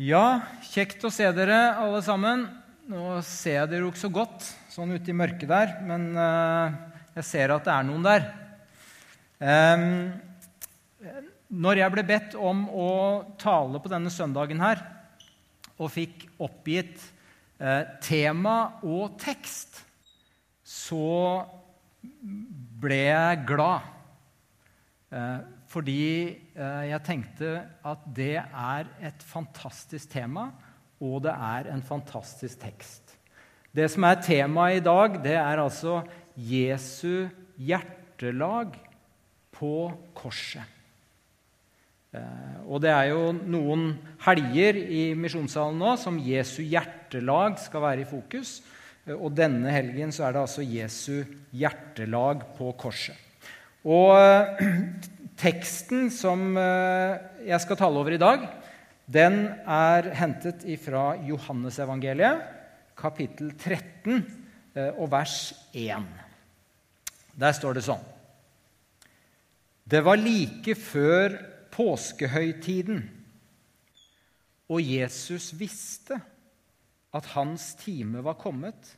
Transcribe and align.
Ja, 0.00 0.40
kjekt 0.72 1.02
å 1.04 1.10
se 1.12 1.26
dere 1.36 1.74
alle 1.76 1.98
sammen. 2.00 2.46
Nå 2.88 3.18
ser 3.28 3.58
jeg 3.58 3.68
dere 3.68 3.84
jo 3.84 3.90
ikke 3.92 4.00
så 4.00 4.08
godt 4.08 4.46
sånn 4.72 4.94
ute 4.96 5.12
i 5.12 5.14
mørket 5.16 5.50
der, 5.50 5.74
men 5.84 6.06
uh, 6.16 6.72
jeg 7.18 7.26
ser 7.28 7.52
at 7.52 7.66
det 7.66 7.74
er 7.74 7.84
noen 7.84 8.06
der. 8.06 8.24
Um, 9.36 9.84
når 11.52 11.82
jeg 11.82 11.92
ble 11.92 12.04
bedt 12.08 12.36
om 12.40 12.64
å 12.72 12.88
tale 13.36 13.82
på 13.84 13.92
denne 13.92 14.08
søndagen 14.14 14.64
her, 14.64 14.80
og 15.76 15.92
fikk 15.92 16.24
oppgitt 16.40 16.96
uh, 17.60 17.84
tema 18.00 18.56
og 18.80 19.18
tekst, 19.20 19.82
så 20.64 21.44
ble 22.80 23.02
jeg 23.10 23.44
glad. 23.52 23.92
Uh, 25.12 25.44
fordi 25.68 26.00
eh, 26.00 26.41
jeg 26.54 27.00
tenkte 27.06 27.54
at 27.88 28.02
det 28.12 28.36
er 28.36 28.88
et 29.00 29.22
fantastisk 29.24 30.10
tema, 30.12 30.50
og 31.00 31.22
det 31.24 31.32
er 31.32 31.70
en 31.72 31.82
fantastisk 31.82 32.60
tekst. 32.60 33.16
Det 33.72 33.88
som 33.88 34.04
er 34.04 34.20
temaet 34.20 34.82
i 34.82 34.84
dag, 34.84 35.16
det 35.24 35.34
er 35.40 35.62
altså 35.62 36.02
Jesu 36.36 37.28
hjertelag 37.56 38.76
på 39.56 39.74
korset. 40.16 40.68
Eh, 42.12 42.56
og 42.68 42.82
det 42.84 42.90
er 42.92 43.08
jo 43.08 43.30
noen 43.32 43.94
helger 44.26 44.76
i 44.76 45.04
misjonssalen 45.16 45.78
nå 45.80 45.94
som 46.00 46.20
Jesu 46.20 46.60
hjertelag 46.60 47.56
skal 47.62 47.84
være 47.86 48.04
i 48.04 48.08
fokus. 48.10 48.58
Eh, 49.06 49.16
og 49.16 49.32
denne 49.36 49.72
helgen 49.72 50.12
så 50.12 50.26
er 50.26 50.36
det 50.36 50.42
altså 50.44 50.66
Jesu 50.66 51.22
hjertelag 51.56 52.44
på 52.58 52.74
korset. 52.76 53.16
Og 53.82 54.12
Teksten 55.40 56.10
som 56.12 56.56
eh, 56.60 57.16
jeg 57.48 57.60
skal 57.64 57.78
tale 57.80 58.00
over 58.00 58.14
i 58.14 58.20
dag, 58.20 58.44
den 59.12 59.46
er 59.66 60.10
hentet 60.16 60.64
fra 60.84 61.12
Johannesevangeliet, 61.26 62.42
kapittel 62.98 63.50
13 63.56 64.20
eh, 64.76 64.92
og 64.92 65.08
vers 65.12 65.52
1. 65.72 66.04
Der 67.32 67.56
står 67.56 67.78
det 67.78 67.86
sånn 67.86 68.04
Det 69.88 70.02
var 70.04 70.20
like 70.20 70.76
før 70.78 71.38
påskehøytiden, 71.72 73.02
og 74.72 74.80
Jesus 74.84 75.50
visste 75.56 76.20
at 77.12 77.32
hans 77.34 77.72
time 77.80 78.22
var 78.24 78.38
kommet, 78.40 78.94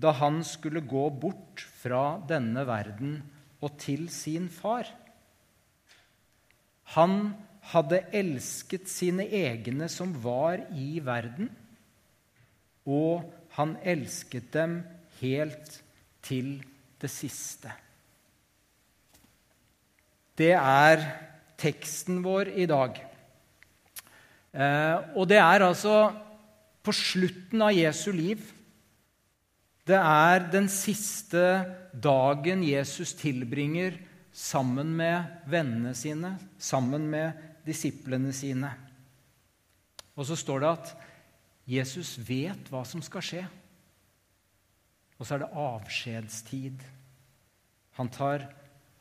da 0.00 0.14
han 0.16 0.40
skulle 0.46 0.80
gå 0.80 1.08
bort 1.20 1.64
fra 1.82 2.20
denne 2.28 2.64
verden 2.68 3.18
og 3.60 3.76
til 3.80 4.06
sin 4.12 4.48
far. 4.48 4.88
Han 6.96 7.34
hadde 7.70 8.02
elsket 8.16 8.88
sine 8.90 9.26
egne 9.26 9.86
som 9.92 10.14
var 10.24 10.62
i 10.74 10.98
verden, 11.04 11.50
og 12.88 13.28
han 13.54 13.76
elsket 13.86 14.48
dem 14.54 14.80
helt 15.20 15.76
til 16.24 16.56
det 17.00 17.10
siste. 17.12 17.70
Det 20.40 20.54
er 20.56 21.04
teksten 21.60 22.22
vår 22.24 22.50
i 22.56 22.66
dag. 22.68 22.96
Eh, 24.50 24.96
og 25.14 25.28
det 25.28 25.38
er 25.38 25.66
altså 25.66 25.96
på 26.82 26.94
slutten 26.96 27.62
av 27.62 27.76
Jesu 27.76 28.08
liv. 28.16 28.40
Det 29.86 29.98
er 29.98 30.46
den 30.52 30.68
siste 30.72 31.44
dagen 31.92 32.64
Jesus 32.64 33.12
tilbringer 33.18 33.98
sammen 34.40 34.94
med 34.96 35.24
vennene 35.50 35.92
sine, 35.94 36.34
sammen 36.58 37.04
med 37.12 37.36
disiplene 37.66 38.32
sine. 38.32 38.70
Og 40.16 40.24
så 40.28 40.36
står 40.38 40.62
det 40.62 40.70
at 40.70 40.92
Jesus 41.70 42.16
vet 42.24 42.70
hva 42.72 42.80
som 42.88 43.02
skal 43.04 43.24
skje. 43.24 43.42
Og 45.20 45.26
så 45.26 45.36
er 45.36 45.42
det 45.44 45.50
avskjedstid. 45.60 46.80
Han 48.00 48.08
tar 48.12 48.46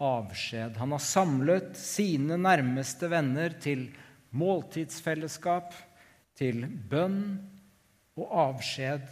avskjed. 0.04 0.76
Han 0.80 0.96
har 0.96 1.04
samlet 1.04 1.72
sine 1.80 2.36
nærmeste 2.40 3.08
venner 3.12 3.56
til 3.64 3.88
måltidsfellesskap, 4.36 5.72
til 6.40 6.66
bønn 6.92 7.24
og 8.20 8.36
avskjed 8.44 9.08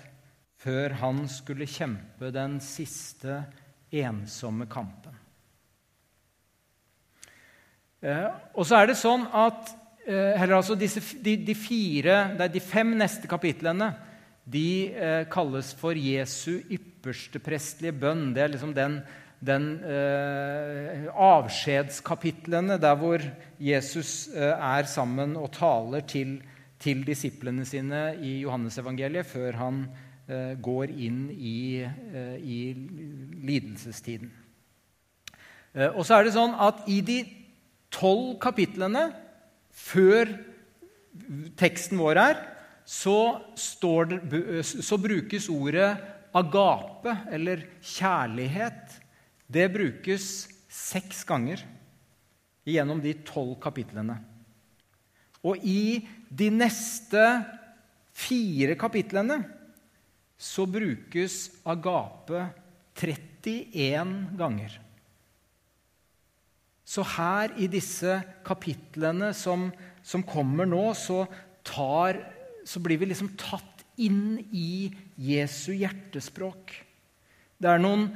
før 0.60 1.00
han 1.02 1.24
skulle 1.32 1.68
kjempe 1.70 2.32
den 2.36 2.60
siste 2.64 3.42
ensomme 3.92 4.68
kampen. 4.72 5.16
Eh, 8.02 8.28
og 8.54 8.68
så 8.68 8.78
er 8.78 8.92
det 8.92 8.98
sånn 9.00 9.26
at 9.34 9.72
eh, 10.06 10.44
altså 10.46 10.76
disse, 10.78 11.02
de, 11.24 11.34
de, 11.48 11.56
fire, 11.58 12.20
de 12.54 12.62
fem 12.62 12.94
neste 12.98 13.30
kapitlene 13.30 13.92
de 14.48 14.94
eh, 14.94 15.24
kalles 15.32 15.74
for 15.76 15.98
Jesu 15.98 16.62
ypperste 16.72 17.42
prestlige 17.44 17.96
bønn. 18.00 18.30
Det 18.36 18.44
er 18.44 18.54
liksom 18.54 18.74
den, 18.76 19.00
den 19.44 19.66
eh, 19.84 21.08
avskjedskapitlene 21.12 22.78
der 22.80 22.96
hvor 23.02 23.24
Jesus 23.60 24.30
eh, 24.32 24.54
er 24.54 24.88
sammen 24.88 25.36
og 25.36 25.52
taler 25.58 26.06
til, 26.08 26.38
til 26.80 27.04
disiplene 27.08 27.66
sine 27.68 28.14
i 28.22 28.40
Johannesevangeliet 28.46 29.28
før 29.28 29.60
han 29.60 29.82
eh, 30.30 30.54
går 30.64 30.94
inn 30.96 31.26
i, 31.34 31.84
i 32.40 32.62
lidelsestiden. 33.48 34.32
og 35.94 36.06
så 36.08 36.16
er 36.18 36.24
det 36.26 36.34
sånn 36.34 36.56
at 36.64 36.88
i 36.90 37.02
de 37.06 37.20
tolv 37.98 38.38
kapitlene 38.44 39.08
før 39.74 40.30
teksten 41.58 42.00
vår 42.00 42.20
er, 42.22 42.40
så, 42.88 43.18
det, 44.32 44.62
så, 44.64 44.96
brukes 45.02 45.50
ordet 45.52 45.90
agape, 46.38 47.18
eller 47.36 47.66
kjærlighet, 47.84 48.96
det 49.48 49.66
brukes 49.74 50.48
seks 50.72 51.26
ganger 51.28 51.64
gjennom 52.68 53.02
de 53.04 53.16
tolv 53.28 53.58
kapitlene. 53.64 54.16
Og 55.48 55.60
i 55.68 56.00
de 56.30 56.50
neste 56.52 57.24
fire 58.18 58.76
kapitlene 58.80 59.42
så 60.38 60.68
brukes 60.70 61.48
agape 61.68 62.48
31 62.98 64.16
ganger. 64.38 64.74
Så 66.88 67.04
her 67.18 67.52
i 67.60 67.68
disse 67.68 68.22
kapitlene 68.48 69.34
som, 69.36 69.68
som 70.06 70.24
kommer 70.24 70.68
nå, 70.70 70.86
så, 70.96 71.26
tar, 71.68 72.22
så, 72.64 72.80
blir 72.84 73.02
vi 73.02 73.10
liksom 73.10 73.34
tatt 73.40 73.84
inn 74.00 74.38
i 74.56 74.88
Jesu 75.20 75.74
hjertespråk. 75.76 76.72
Det 77.60 77.68
er 77.68 77.82
noen 77.82 78.08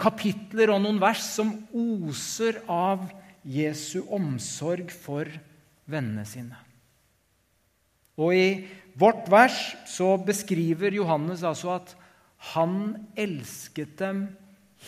kapitler 0.00 0.72
og 0.72 0.80
noen 0.86 1.00
vers 1.02 1.20
som 1.34 1.52
oser 1.76 2.62
av 2.70 3.04
Jesu 3.44 4.06
omsorg 4.08 4.88
for 4.94 5.28
vennene 5.90 6.24
sine. 6.24 6.56
Og 8.16 8.32
i 8.32 8.48
vårt 8.96 9.28
vers 9.28 9.58
så 9.90 10.14
beskriver 10.22 10.94
Johannes 10.96 11.42
altså 11.44 11.74
at 11.76 11.92
han 12.54 12.94
elsket 13.18 13.98
dem 14.00 14.24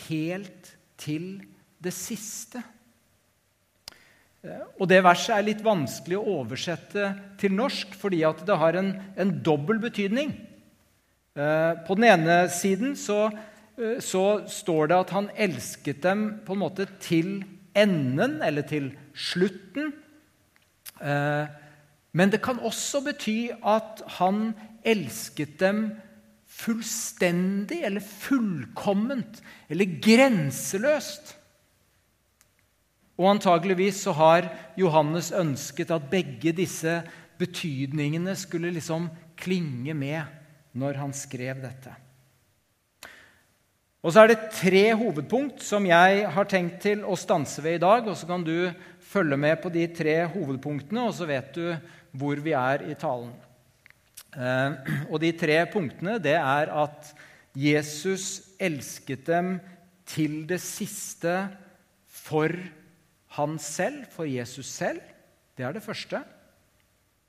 helt 0.06 0.72
til 1.00 1.42
det 1.82 1.92
siste. 1.92 2.62
Og 4.78 4.88
Det 4.88 5.02
verset 5.04 5.34
er 5.36 5.46
litt 5.46 5.64
vanskelig 5.64 6.18
å 6.18 6.40
oversette 6.40 7.10
til 7.40 7.54
norsk 7.56 7.94
fordi 7.98 8.22
det 8.46 8.58
har 8.60 8.78
en, 8.78 8.92
en 9.16 9.34
dobbel 9.42 9.80
betydning. 9.82 10.32
Eh, 11.36 11.72
på 11.86 11.96
den 11.98 12.08
ene 12.08 12.38
siden 12.52 12.94
så, 12.96 13.26
eh, 13.76 13.98
så, 14.00 14.46
står 14.48 14.88
det 14.88 14.96
at 14.96 15.12
han 15.12 15.28
elsket 15.36 16.02
dem 16.02 16.40
på 16.46 16.54
en 16.54 16.62
måte 16.62 16.86
til 17.00 17.44
enden, 17.76 18.40
eller 18.42 18.62
til 18.62 18.90
slutten. 19.12 19.92
Eh, 21.00 21.46
men 22.16 22.32
det 22.32 22.40
kan 22.40 22.58
også 22.58 23.02
bety 23.04 23.50
at 23.60 24.00
han 24.16 24.54
elsket 24.84 25.58
dem 25.60 25.90
fullstendig 26.56 27.82
eller 27.84 28.00
fullkomment 28.00 29.42
eller 29.68 29.98
grenseløst. 30.00 31.34
Og 33.16 33.30
antageligvis 33.32 34.02
så 34.04 34.12
har 34.16 34.48
Johannes 34.76 35.30
ønsket 35.32 35.92
at 35.94 36.10
begge 36.12 36.52
disse 36.56 37.00
betydningene 37.40 38.34
skulle 38.36 38.72
liksom 38.74 39.08
klinge 39.40 39.94
med 39.96 40.24
når 40.76 41.00
han 41.00 41.14
skrev 41.16 41.62
dette. 41.62 41.94
Og 44.04 44.12
så 44.14 44.22
er 44.22 44.30
det 44.30 44.52
tre 44.54 44.84
hovedpunkt 44.94 45.64
som 45.66 45.86
jeg 45.88 46.26
har 46.30 46.46
tenkt 46.46 46.78
til 46.84 47.00
å 47.02 47.16
stanse 47.18 47.62
ved 47.64 47.80
i 47.80 47.82
dag. 47.82 48.06
og 48.06 48.14
Så 48.14 48.28
kan 48.28 48.44
du 48.46 48.70
følge 49.02 49.38
med 49.40 49.58
på 49.62 49.72
de 49.74 49.86
tre 49.90 50.20
hovedpunktene, 50.30 51.08
og 51.08 51.16
så 51.16 51.26
vet 51.26 51.50
du 51.56 51.74
hvor 52.16 52.38
vi 52.44 52.54
er 52.54 52.84
i 52.86 52.94
talen. 52.94 53.32
Eh, 54.36 54.92
og 55.10 55.18
de 55.24 55.32
tre 55.34 55.58
punktene 55.72 56.20
det 56.22 56.36
er 56.36 56.70
at 56.70 57.10
Jesus 57.56 58.52
elsket 58.60 59.24
dem 59.26 59.56
til 60.06 60.44
det 60.46 60.60
siste 60.62 61.48
for 62.06 62.52
han 63.36 63.58
selv, 63.62 64.04
for 64.12 64.28
Jesus 64.28 64.68
selv. 64.70 65.00
Det 65.56 65.64
er 65.64 65.76
det 65.76 65.84
første. 65.84 66.22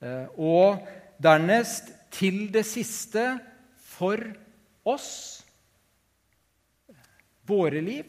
Eh, 0.04 0.28
og 0.38 0.84
dernest 1.22 1.92
til 2.14 2.48
det 2.54 2.66
siste 2.68 3.26
for 3.98 4.22
oss, 4.88 5.12
våre 7.48 7.82
liv. 7.84 8.08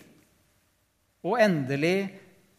Og 1.26 1.38
endelig 1.42 2.10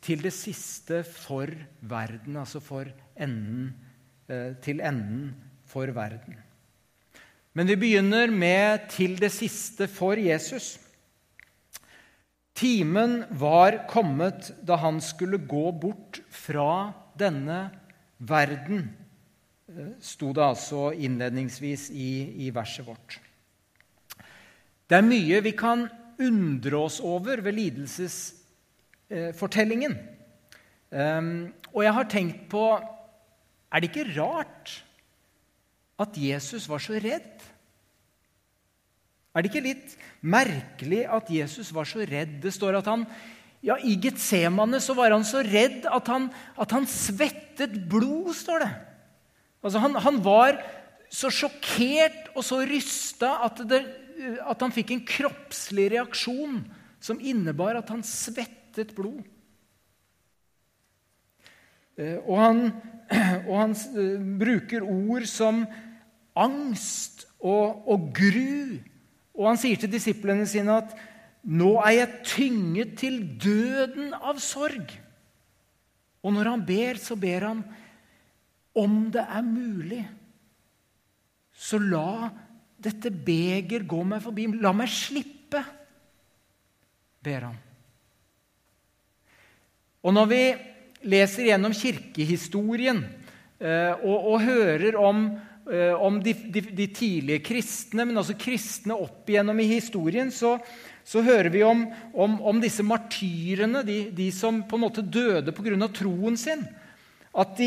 til 0.04 0.24
det 0.24 0.34
siste 0.36 1.04
for 1.08 1.52
verden, 1.82 2.38
altså 2.40 2.62
for 2.64 2.88
enden, 3.20 3.74
eh, 4.30 4.56
til 4.64 4.82
enden 4.82 5.34
for 5.68 5.92
verden. 5.96 6.38
Men 7.54 7.68
vi 7.68 7.76
begynner 7.76 8.32
med 8.32 8.90
'til 8.90 9.20
det 9.20 9.32
siste 9.32 9.88
for 9.88 10.16
Jesus'. 10.16 10.89
Timen 12.60 13.22
var 13.40 13.86
kommet 13.88 14.50
da 14.68 14.76
han 14.82 14.98
skulle 15.04 15.38
gå 15.48 15.72
bort 15.72 16.18
fra 16.28 16.92
denne 17.16 17.70
verden, 18.20 18.90
eh, 19.72 19.96
sto 20.04 20.34
det 20.36 20.44
altså 20.44 20.92
innledningsvis 20.92 21.88
i, 21.96 22.44
i 22.44 22.52
verset 22.52 22.84
vårt. 22.88 23.20
Det 24.90 24.96
er 24.98 25.06
mye 25.08 25.42
vi 25.46 25.52
kan 25.56 25.88
undre 26.20 26.76
oss 26.84 27.00
over 27.00 27.42
ved 27.46 27.54
lidelsesfortellingen. 27.56 29.96
Um, 30.90 31.54
og 31.72 31.84
jeg 31.86 31.94
har 31.94 32.04
tenkt 32.10 32.50
på 32.50 32.82
Er 33.70 33.78
det 33.78 33.92
ikke 33.92 34.18
rart 34.18 34.84
at 36.02 36.18
Jesus 36.18 36.66
var 36.70 36.80
så 36.82 36.94
redd? 36.98 37.38
Er 39.40 39.46
det 39.46 39.54
ikke 39.54 39.68
litt 39.70 39.94
merkelig 40.20 41.06
at 41.08 41.30
Jesus 41.32 41.70
var 41.72 41.88
så 41.88 42.04
redd? 42.04 42.42
Det 42.44 42.52
står 42.52 42.82
at 42.82 42.90
han 42.92 43.06
ja, 43.64 43.78
I 43.80 43.94
Getsemane 44.04 44.82
så 44.84 44.92
var 44.96 45.14
han 45.16 45.24
så 45.28 45.40
redd 45.48 45.86
at 45.88 46.12
han, 46.12 46.28
at 46.60 46.76
han 46.76 46.88
svettet 46.88 47.78
blod, 47.92 48.34
står 48.36 48.66
det. 48.66 48.70
Altså 49.64 49.82
han, 49.84 49.96
han, 50.00 50.20
var 50.24 50.60
så 51.12 51.32
sjokkert 51.32 52.30
og 52.36 52.44
så 52.48 52.62
rysta 52.68 53.32
at, 53.48 53.64
det, 53.68 53.82
at 54.44 54.64
han 54.64 54.76
fikk 54.76 54.92
en 54.96 55.04
kroppslig 55.08 55.90
reaksjon 55.96 56.62
som 57.04 57.20
innebar 57.24 57.80
at 57.80 57.92
han 57.92 58.04
svettet 58.04 58.92
blod. 58.96 59.24
Eh, 62.00 62.20
og 62.26 62.36
han, 62.44 62.62
og 63.48 63.56
han 63.56 63.76
eh, 63.96 64.30
bruker 64.44 64.88
ord 64.88 65.28
som 65.32 65.66
angst 66.40 67.26
og, 67.40 67.88
og 67.88 68.12
gru 68.16 68.80
og 69.40 69.48
han 69.48 69.60
sier 69.60 69.80
til 69.80 69.92
disiplene 69.92 70.44
sine 70.50 70.82
at 70.84 70.92
'nå 71.48 71.80
er 71.80 71.94
jeg 71.96 72.24
tynget 72.28 72.98
til 73.00 73.22
døden 73.40 74.14
av 74.14 74.36
sorg'. 74.44 74.92
Og 76.24 76.34
når 76.36 76.50
han 76.52 76.66
ber, 76.68 77.00
så 77.00 77.16
ber 77.16 77.48
han 77.48 77.64
om 78.76 79.08
det 79.12 79.24
er 79.24 79.42
mulig, 79.42 80.04
så 81.56 81.80
la 81.80 82.30
dette 82.80 83.12
beger 83.12 83.84
gå 83.88 84.04
meg 84.04 84.22
forbi. 84.24 84.48
La 84.60 84.72
meg 84.76 84.92
slippe, 84.92 85.64
ber 87.24 87.48
han. 87.48 87.58
Og 90.04 90.16
når 90.16 90.30
vi 90.32 90.44
leser 91.12 91.50
gjennom 91.50 91.76
kirkehistorien 91.76 93.02
eh, 93.60 93.96
og, 94.04 94.18
og 94.34 94.44
hører 94.44 94.96
om 95.00 95.26
om 96.00 96.20
de, 96.24 96.34
de, 96.34 96.64
de, 96.74 96.88
tidlige 96.96 97.44
kristne, 97.46 98.06
men 98.08 98.18
også 98.18 98.38
kristne 98.40 98.98
opp 98.98 99.30
igjennom 99.30 99.60
i 99.62 99.68
historien, 99.70 100.32
så, 100.34 100.56
så 101.06 101.22
hører 101.26 101.52
vi 101.54 101.62
om, 101.66 101.84
om, 102.14 102.40
om 102.42 102.62
disse 102.64 102.86
martyrene, 102.86 103.84
de, 103.86 104.00
de, 104.16 104.32
som 104.34 104.64
på 104.66 104.80
en 104.80 104.86
måte 104.88 105.06
døde 105.06 105.54
pga. 105.54 105.90
troen 105.94 106.38
sin. 106.38 106.66
At 107.38 107.60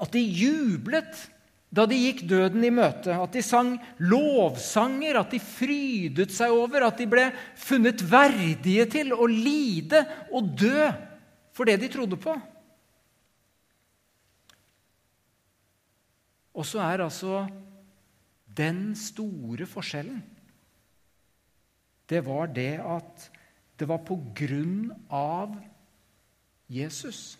at 0.00 0.14
de 0.14 0.22
jublet 0.22 1.28
da 1.70 1.84
de 1.86 1.98
gikk 1.98 2.24
døden 2.26 2.64
i 2.66 2.72
møte. 2.74 3.14
At 3.14 3.34
de 3.36 3.42
sang 3.46 3.76
lovsanger, 4.02 5.20
at 5.20 5.34
de 5.34 5.38
frydet 5.42 6.32
seg 6.34 6.54
over 6.54 6.88
at 6.88 6.98
de 6.98 7.06
ble 7.10 7.28
funnet 7.58 8.02
verdige 8.10 8.88
til 8.90 9.14
å 9.14 9.28
lide 9.30 10.02
og 10.34 10.50
dø 10.58 10.88
for 11.54 11.70
det 11.70 11.78
de 11.82 11.90
trodde 11.92 12.18
på. 12.18 12.34
Og 16.54 16.66
så 16.66 16.82
er 16.82 17.04
altså 17.04 17.44
den 18.56 18.96
store 18.98 19.66
forskjellen 19.70 20.22
Det 22.10 22.24
var 22.26 22.50
det 22.50 22.80
at 22.82 23.28
det 23.78 23.86
var 23.88 24.02
på 24.04 24.16
grunn 24.36 24.90
av 25.14 25.54
Jesus 26.68 27.38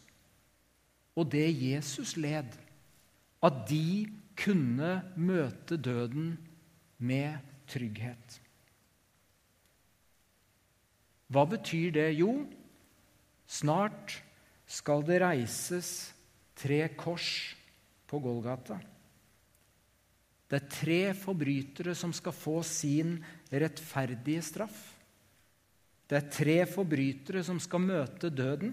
og 1.18 1.26
det 1.34 1.48
Jesus 1.52 2.14
led, 2.16 2.54
at 3.42 3.56
de 3.68 4.06
kunne 4.38 4.92
møte 5.20 5.76
døden 5.76 6.36
med 6.96 7.42
trygghet. 7.68 8.38
Hva 11.30 11.44
betyr 11.50 11.92
det? 11.94 12.08
Jo, 12.18 12.46
snart 13.46 14.16
skal 14.70 15.04
det 15.06 15.20
reises 15.22 15.90
tre 16.58 16.86
kors 16.98 17.28
på 18.10 18.18
Golgata. 18.22 18.80
Det 20.50 20.58
er 20.58 20.70
tre 20.74 21.00
forbrytere 21.14 21.94
som 21.94 22.10
skal 22.14 22.34
få 22.34 22.56
sin 22.66 23.18
rettferdige 23.52 24.42
straff. 24.42 24.80
Det 26.10 26.18
er 26.18 26.30
tre 26.34 26.56
forbrytere 26.66 27.44
som 27.46 27.60
skal 27.62 27.84
møte 27.84 28.32
døden. 28.34 28.72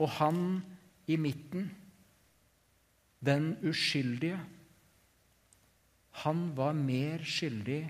Og 0.00 0.08
han 0.16 0.38
i 1.04 1.18
midten, 1.20 1.68
den 3.24 3.52
uskyldige, 3.64 4.40
han 6.24 6.40
var 6.56 6.72
mer 6.78 7.20
skyldig 7.26 7.82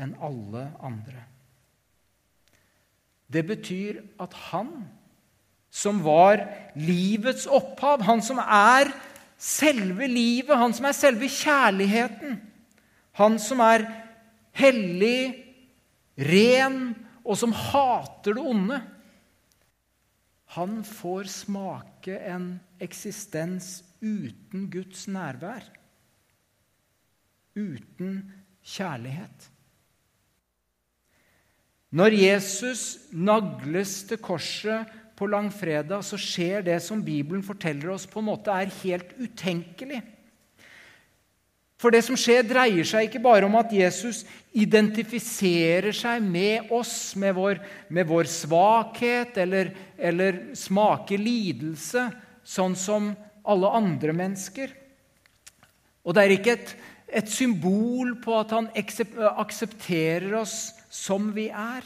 enn 0.00 0.16
alle 0.18 0.66
andre. 0.82 1.22
Det 3.30 3.42
betyr 3.46 4.02
at 4.22 4.34
han, 4.50 4.70
som 5.70 6.02
var 6.04 6.42
livets 6.74 7.46
opphav, 7.46 8.02
han 8.06 8.22
som 8.22 8.40
er 8.42 8.90
selve 9.38 10.08
livet, 10.08 10.56
han 10.58 10.74
som 10.76 10.88
er 10.88 10.96
selve 10.96 11.28
kjærligheten. 11.30 12.38
Han 13.18 13.38
som 13.38 13.62
er 13.64 13.86
hellig, 14.58 15.34
ren, 16.18 16.94
og 17.24 17.38
som 17.40 17.54
hater 17.56 18.36
det 18.36 18.44
onde. 18.44 18.80
Han 20.54 20.82
får 20.86 21.30
smake 21.32 22.18
en 22.30 22.52
eksistens 22.82 23.80
uten 24.04 24.68
Guds 24.70 25.06
nærvær. 25.10 25.64
Uten 27.54 28.20
kjærlighet. 28.62 29.50
Når 31.94 32.16
Jesus 32.18 32.98
nagles 33.14 34.00
til 34.08 34.18
korset 34.18 34.90
på 35.18 35.28
langfredag 35.30 36.02
så 36.06 36.18
skjer 36.18 36.64
det 36.66 36.80
som 36.82 37.02
Bibelen 37.04 37.44
forteller 37.46 37.94
oss, 37.94 38.06
på 38.06 38.20
en 38.22 38.30
måte 38.32 38.54
er 38.54 38.72
helt 38.82 39.14
utenkelig. 39.18 40.02
For 41.80 41.92
det 41.92 42.04
som 42.06 42.16
skjer, 42.16 42.46
dreier 42.46 42.86
seg 42.88 43.08
ikke 43.08 43.22
bare 43.22 43.44
om 43.44 43.58
at 43.58 43.72
Jesus 43.74 44.22
identifiserer 44.56 45.92
seg 45.92 46.22
med 46.24 46.70
oss, 46.72 47.12
med 47.20 47.34
vår, 47.36 47.60
med 47.92 48.08
vår 48.08 48.30
svakhet, 48.30 49.36
eller, 49.42 49.74
eller 49.98 50.40
smaker 50.56 51.20
lidelse, 51.20 52.06
sånn 52.40 52.78
som 52.78 53.12
alle 53.44 53.74
andre 53.76 54.14
mennesker. 54.16 54.72
Og 56.04 56.16
det 56.16 56.24
er 56.24 56.34
ikke 56.38 56.56
et, 56.56 56.74
et 57.20 57.30
symbol 57.30 58.14
på 58.24 58.38
at 58.38 58.54
han 58.56 58.70
aksepterer 58.78 60.32
oss 60.40 60.56
som 60.88 61.32
vi 61.36 61.50
er. 61.50 61.84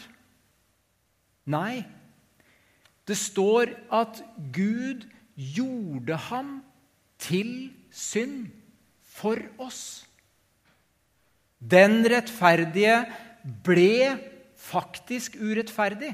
Nei, 1.48 1.82
det 3.08 3.16
står 3.16 3.72
at 3.94 4.20
Gud 4.52 5.06
gjorde 5.34 6.16
ham 6.28 6.58
til 7.22 7.70
synd 7.90 8.50
for 9.18 9.40
oss. 9.58 10.04
Den 11.58 12.04
rettferdige 12.06 13.00
ble 13.64 14.18
faktisk 14.58 15.38
urettferdig. 15.40 16.12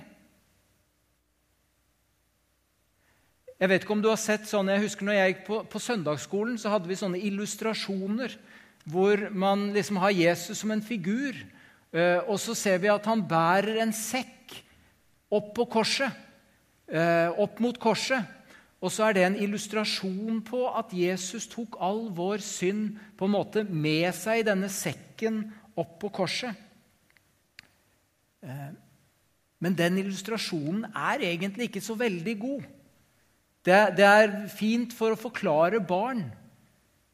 Jeg 3.60 3.70
vet 3.70 3.84
ikke 3.84 3.94
om 3.94 4.02
du 4.02 4.10
har 4.10 4.20
sett 4.20 4.48
sånne, 4.48 4.74
jeg 4.74 4.88
husker 4.88 5.06
når 5.06 5.16
jeg 5.16 5.32
gikk 5.32 5.44
på, 5.46 5.58
på 5.70 5.80
søndagsskolen, 5.80 6.56
så 6.60 6.72
hadde 6.72 6.90
vi 6.90 6.98
sånne 6.98 7.20
illustrasjoner 7.22 8.34
hvor 8.84 9.28
man 9.32 9.70
liksom 9.72 9.96
har 10.02 10.12
Jesus 10.12 10.60
som 10.60 10.74
en 10.74 10.82
figur. 10.84 11.38
Eh, 11.94 12.20
og 12.28 12.36
så 12.42 12.56
ser 12.58 12.82
vi 12.82 12.90
at 12.92 13.06
han 13.08 13.22
bærer 13.24 13.80
en 13.84 13.94
sekk 13.96 14.58
opp 15.32 15.54
på 15.56 15.68
korset. 15.78 16.12
Eh, 16.84 17.30
opp 17.40 17.60
mot 17.64 17.78
korset. 17.80 18.26
Og 18.84 18.92
så 18.92 19.06
er 19.06 19.16
det 19.16 19.22
en 19.24 19.38
illustrasjon 19.40 20.42
på 20.44 20.66
at 20.68 20.90
Jesus 20.92 21.46
tok 21.48 21.78
all 21.80 22.10
vår 22.12 22.42
synd 22.44 22.98
på 23.16 23.24
en 23.24 23.32
måte 23.32 23.62
med 23.64 24.10
seg 24.16 24.42
i 24.42 24.46
denne 24.50 24.68
sekken 24.68 25.46
opp 25.80 25.96
på 26.02 26.10
korset. 26.12 26.52
Eh, 28.44 28.72
men 29.64 29.76
den 29.78 29.96
illustrasjonen 30.02 30.90
er 30.92 31.24
egentlig 31.24 31.70
ikke 31.70 31.80
så 31.80 31.96
veldig 31.96 32.34
god. 32.42 32.66
Det, 33.64 33.78
det 33.96 34.04
er 34.04 34.34
fint 34.52 34.92
for 34.92 35.14
å 35.14 35.20
forklare 35.20 35.80
barn. 35.80 36.26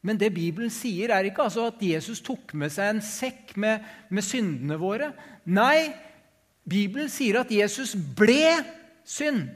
Men 0.03 0.19
det 0.19 0.33
Bibelen 0.35 0.73
sier, 0.73 1.13
er 1.13 1.29
ikke 1.29 1.45
altså 1.45 1.69
at 1.69 1.79
Jesus 1.85 2.19
tok 2.25 2.51
med 2.57 2.73
seg 2.73 2.89
en 2.91 3.03
sekk 3.05 3.55
med, 3.55 3.85
med 4.09 4.25
syndene 4.27 4.75
våre. 4.81 5.13
Nei, 5.47 5.93
Bibelen 6.67 7.07
sier 7.07 7.39
at 7.45 7.53
Jesus 7.53 7.93
ble 7.95 8.57
synd. 9.07 9.47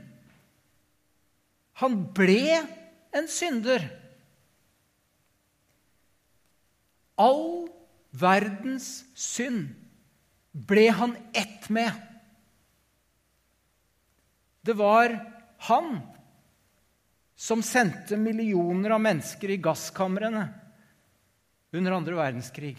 Han 1.81 1.97
ble 2.15 2.61
en 3.15 3.27
synder. 3.31 3.83
All 7.19 7.67
verdens 8.15 9.03
synd 9.15 9.73
ble 10.55 10.87
han 10.95 11.15
ett 11.35 11.67
med. 11.69 11.91
Det 14.65 14.73
var 14.73 15.17
han 15.67 15.99
som 17.35 17.63
sendte 17.63 18.17
millioner 18.17 18.95
av 18.95 19.03
mennesker 19.03 19.51
i 19.51 19.59
gasskamrene 19.59 20.47
under 21.75 21.91
andre 21.91 22.15
verdenskrig. 22.15 22.77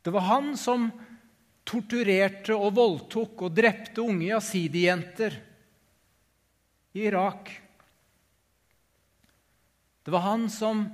Det 0.00 0.10
var 0.10 0.24
han 0.24 0.54
som 0.56 0.88
torturerte 1.68 2.56
og 2.56 2.72
voldtok 2.80 3.44
og 3.44 3.54
drepte 3.54 4.00
unge 4.00 4.30
jasidijenter 4.32 5.36
i 6.92 7.06
Irak. 7.06 7.52
Det 10.02 10.10
var 10.10 10.24
han 10.24 10.48
som 10.50 10.86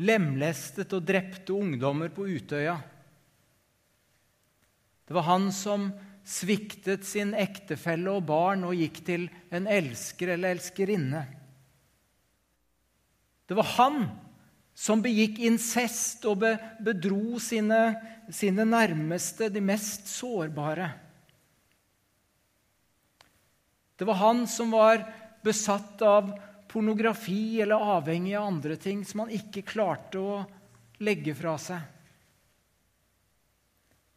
lemlestet 0.00 0.92
og 0.96 1.04
drepte 1.04 1.52
ungdommer 1.52 2.12
på 2.14 2.28
Utøya. 2.28 2.78
Det 5.04 5.16
var 5.16 5.26
han 5.26 5.50
som 5.52 5.90
sviktet 6.24 7.04
sin 7.08 7.34
ektefelle 7.34 8.12
og 8.14 8.24
barn 8.28 8.64
og 8.68 8.78
gikk 8.78 9.02
til 9.06 9.26
en 9.50 9.66
elsker 9.66 10.36
eller 10.36 10.54
elskerinne. 10.54 11.24
Det 13.50 13.56
var 13.58 13.66
han 13.74 14.04
som 14.78 15.02
begikk 15.02 15.40
incest 15.42 16.24
og 16.30 16.44
bedro 16.80 17.40
sine, 17.42 17.80
sine 18.32 18.64
nærmeste, 18.64 19.50
de 19.50 19.60
mest 19.60 20.06
sårbare. 20.08 20.92
Det 24.00 24.06
var 24.08 24.16
han 24.16 24.46
som 24.48 24.70
var 24.72 25.02
besatt 25.44 26.00
av 26.02 26.30
pornografi 26.68 27.60
eller 27.60 27.74
avhengig 27.74 28.32
av 28.38 28.46
andre 28.46 28.76
ting 28.80 29.02
som 29.04 29.20
han 29.20 29.32
ikke 29.36 29.60
klarte 29.68 30.16
å 30.16 30.38
legge 31.04 31.34
fra 31.36 31.58
seg. 31.60 31.82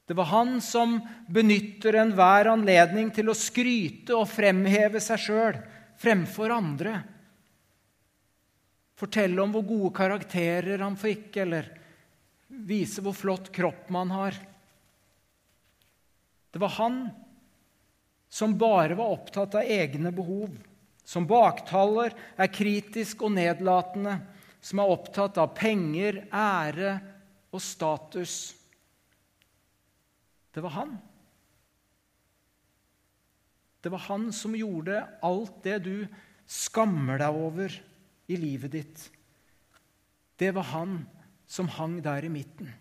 Det 0.08 0.16
var 0.16 0.30
han 0.32 0.62
som 0.64 1.02
benytter 1.28 1.98
enhver 2.00 2.48
anledning 2.54 3.10
til 3.12 3.28
å 3.28 3.36
skryte 3.36 4.16
og 4.16 4.32
fremheve 4.32 5.02
seg 5.04 5.20
sjøl 5.20 5.60
fremfor 6.00 6.56
andre. 6.56 6.94
Fortelle 8.96 9.44
om 9.44 9.52
hvor 9.52 9.68
gode 9.68 9.92
karakterer 10.00 10.80
han 10.80 10.96
fikk, 10.96 11.42
eller 11.44 11.68
vise 12.48 13.04
hvor 13.04 13.20
flott 13.20 13.52
kropp 13.52 13.92
man 13.92 14.16
har. 14.16 14.40
Det 16.56 16.64
var 16.64 16.76
han 16.80 17.04
som 18.34 18.58
bare 18.58 18.96
var 18.98 19.12
opptatt 19.14 19.60
av 19.60 19.62
egne 19.62 20.10
behov, 20.12 20.56
som 21.06 21.28
baktaler, 21.30 22.16
er 22.34 22.50
kritisk 22.50 23.22
og 23.28 23.36
nedlatende, 23.36 24.16
som 24.58 24.82
er 24.82 24.94
opptatt 24.96 25.38
av 25.38 25.52
penger, 25.54 26.24
ære 26.34 26.96
og 27.54 27.62
status. 27.62 28.56
Det 30.50 30.66
var 30.66 30.74
han. 30.80 30.98
Det 33.86 33.94
var 33.94 34.08
han 34.08 34.32
som 34.34 34.58
gjorde 34.58 35.06
alt 35.22 35.62
det 35.62 35.78
du 35.86 35.98
skammer 36.50 37.22
deg 37.22 37.38
over 37.38 37.76
i 38.34 38.40
livet 38.40 38.74
ditt. 38.74 39.10
Det 40.42 40.50
var 40.58 40.72
han 40.74 41.04
som 41.46 41.70
hang 41.70 42.00
der 42.02 42.26
i 42.26 42.34
midten. 42.34 42.74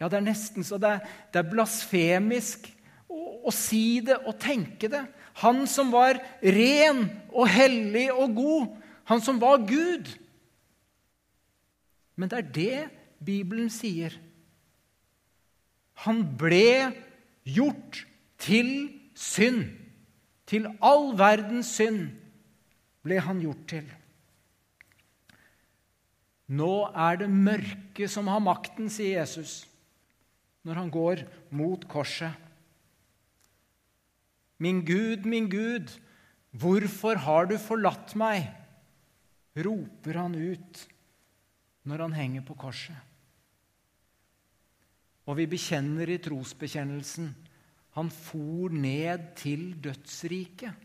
Ja, 0.00 0.08
det 0.10 0.18
er 0.18 0.26
nesten 0.26 0.66
så 0.66 0.80
det 0.80 0.96
er, 0.96 1.12
det 1.30 1.40
er 1.44 1.52
blasfemisk 1.54 2.72
å, 3.16 3.52
si 3.54 4.00
det 4.04 4.18
og 4.24 4.36
tenke 4.42 4.90
det. 4.92 5.04
Han 5.42 5.64
som 5.70 5.92
var 5.94 6.18
ren 6.42 7.04
og 7.32 7.48
hellig 7.52 8.08
og 8.14 8.36
god. 8.36 8.76
Han 9.10 9.22
som 9.22 9.40
var 9.42 9.64
Gud. 9.68 10.08
Men 12.16 12.32
det 12.32 12.38
er 12.38 12.52
det 12.56 12.78
Bibelen 13.24 13.68
sier. 13.72 14.14
Han 16.06 16.22
ble 16.38 16.92
gjort 17.46 18.02
til 18.42 18.72
synd. 19.16 19.68
Til 20.46 20.68
all 20.84 21.12
verdens 21.18 21.72
synd 21.74 22.10
ble 23.06 23.20
han 23.22 23.40
gjort 23.42 23.64
til. 23.70 23.86
Nå 26.46 26.86
er 26.94 27.22
det 27.22 27.30
mørket 27.30 28.10
som 28.12 28.28
har 28.30 28.42
makten, 28.42 28.90
sier 28.92 29.22
Jesus 29.22 29.64
når 30.66 30.80
han 30.80 30.90
går 30.90 31.22
mot 31.54 31.82
korset. 31.86 32.34
Min 34.58 34.84
Gud, 34.84 35.26
min 35.28 35.50
Gud, 35.52 35.90
hvorfor 36.56 37.20
har 37.26 37.50
du 37.50 37.58
forlatt 37.60 38.14
meg? 38.18 38.46
roper 39.56 40.18
han 40.20 40.34
ut 40.36 40.80
når 41.88 42.02
han 42.04 42.16
henger 42.16 42.42
på 42.44 42.56
korset. 42.60 42.96
Og 45.26 45.38
vi 45.40 45.46
bekjenner 45.50 46.10
i 46.12 46.20
trosbekjennelsen 46.22 47.30
han 47.96 48.10
for 48.12 48.74
ned 48.74 49.30
til 49.40 49.70
dødsriket. 49.82 50.84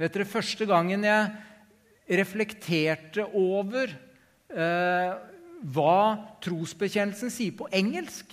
Vet 0.00 0.16
dere, 0.16 0.26
Første 0.26 0.66
gangen 0.66 1.04
jeg 1.06 2.16
reflekterte 2.18 3.26
over 3.36 3.92
eh, 3.92 5.12
hva 5.74 5.98
trosbekjennelsen 6.44 7.32
sier 7.32 7.54
på 7.56 7.68
engelsk, 7.72 8.32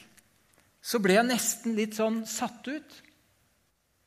så 0.82 1.00
ble 1.04 1.20
jeg 1.20 1.30
nesten 1.30 1.76
litt 1.78 2.00
sånn 2.00 2.24
satt 2.28 2.66
ut. 2.72 2.96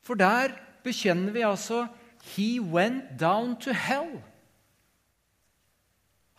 For 0.05 0.15
der 0.21 0.53
bekjenner 0.85 1.33
vi 1.33 1.45
altså 1.49 1.87
He 2.25 2.61
went 2.61 3.21
down 3.21 3.57
to 3.61 3.73
hell. 3.73 4.23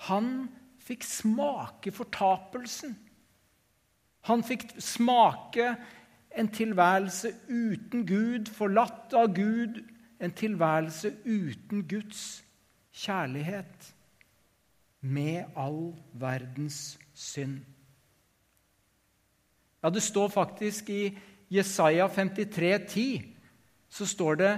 Han 0.07 0.49
fikk 0.81 1.03
smake 1.05 1.91
fortapelsen. 1.93 2.95
Han 4.25 4.43
fikk 4.43 4.67
smake 4.81 5.75
en 6.35 6.49
tilværelse 6.51 7.31
uten 7.49 8.05
Gud, 8.07 8.49
forlatt 8.53 9.13
av 9.13 9.29
Gud, 9.35 9.77
en 10.19 10.33
tilværelse 10.33 11.13
uten 11.25 11.85
Guds 11.87 12.43
kjærlighet, 12.95 13.93
med 15.01 15.45
all 15.55 15.93
verdens 16.13 16.97
synd. 17.13 17.59
Ja, 19.83 19.89
det 19.89 20.01
står 20.01 20.27
faktisk 20.33 20.89
i 20.89 21.17
Jesaja 21.53 22.07
53, 22.07 22.81
10, 22.89 23.34
så 23.95 24.07
står 24.07 24.39
det 24.41 24.51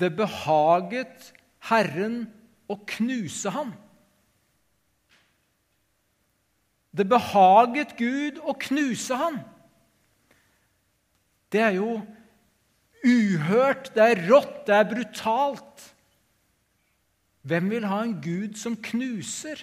det 0.00 0.10
behaget 0.18 1.30
Herren 1.70 2.24
å 2.70 2.76
knuse 2.90 3.52
ham. 3.54 3.72
Det 6.90 7.06
behaget 7.06 7.94
Gud 7.98 8.40
å 8.42 8.56
knuse 8.58 9.18
ham. 9.18 9.38
Det 11.50 11.62
er 11.62 11.76
jo 11.78 12.00
uhørt, 13.06 13.92
det 13.94 14.06
er 14.06 14.24
rått, 14.26 14.64
det 14.66 14.74
er 14.74 14.90
brutalt. 14.90 15.86
Hvem 17.46 17.70
vil 17.70 17.86
ha 17.88 18.02
en 18.04 18.18
gud 18.22 18.58
som 18.58 18.76
knuser, 18.76 19.62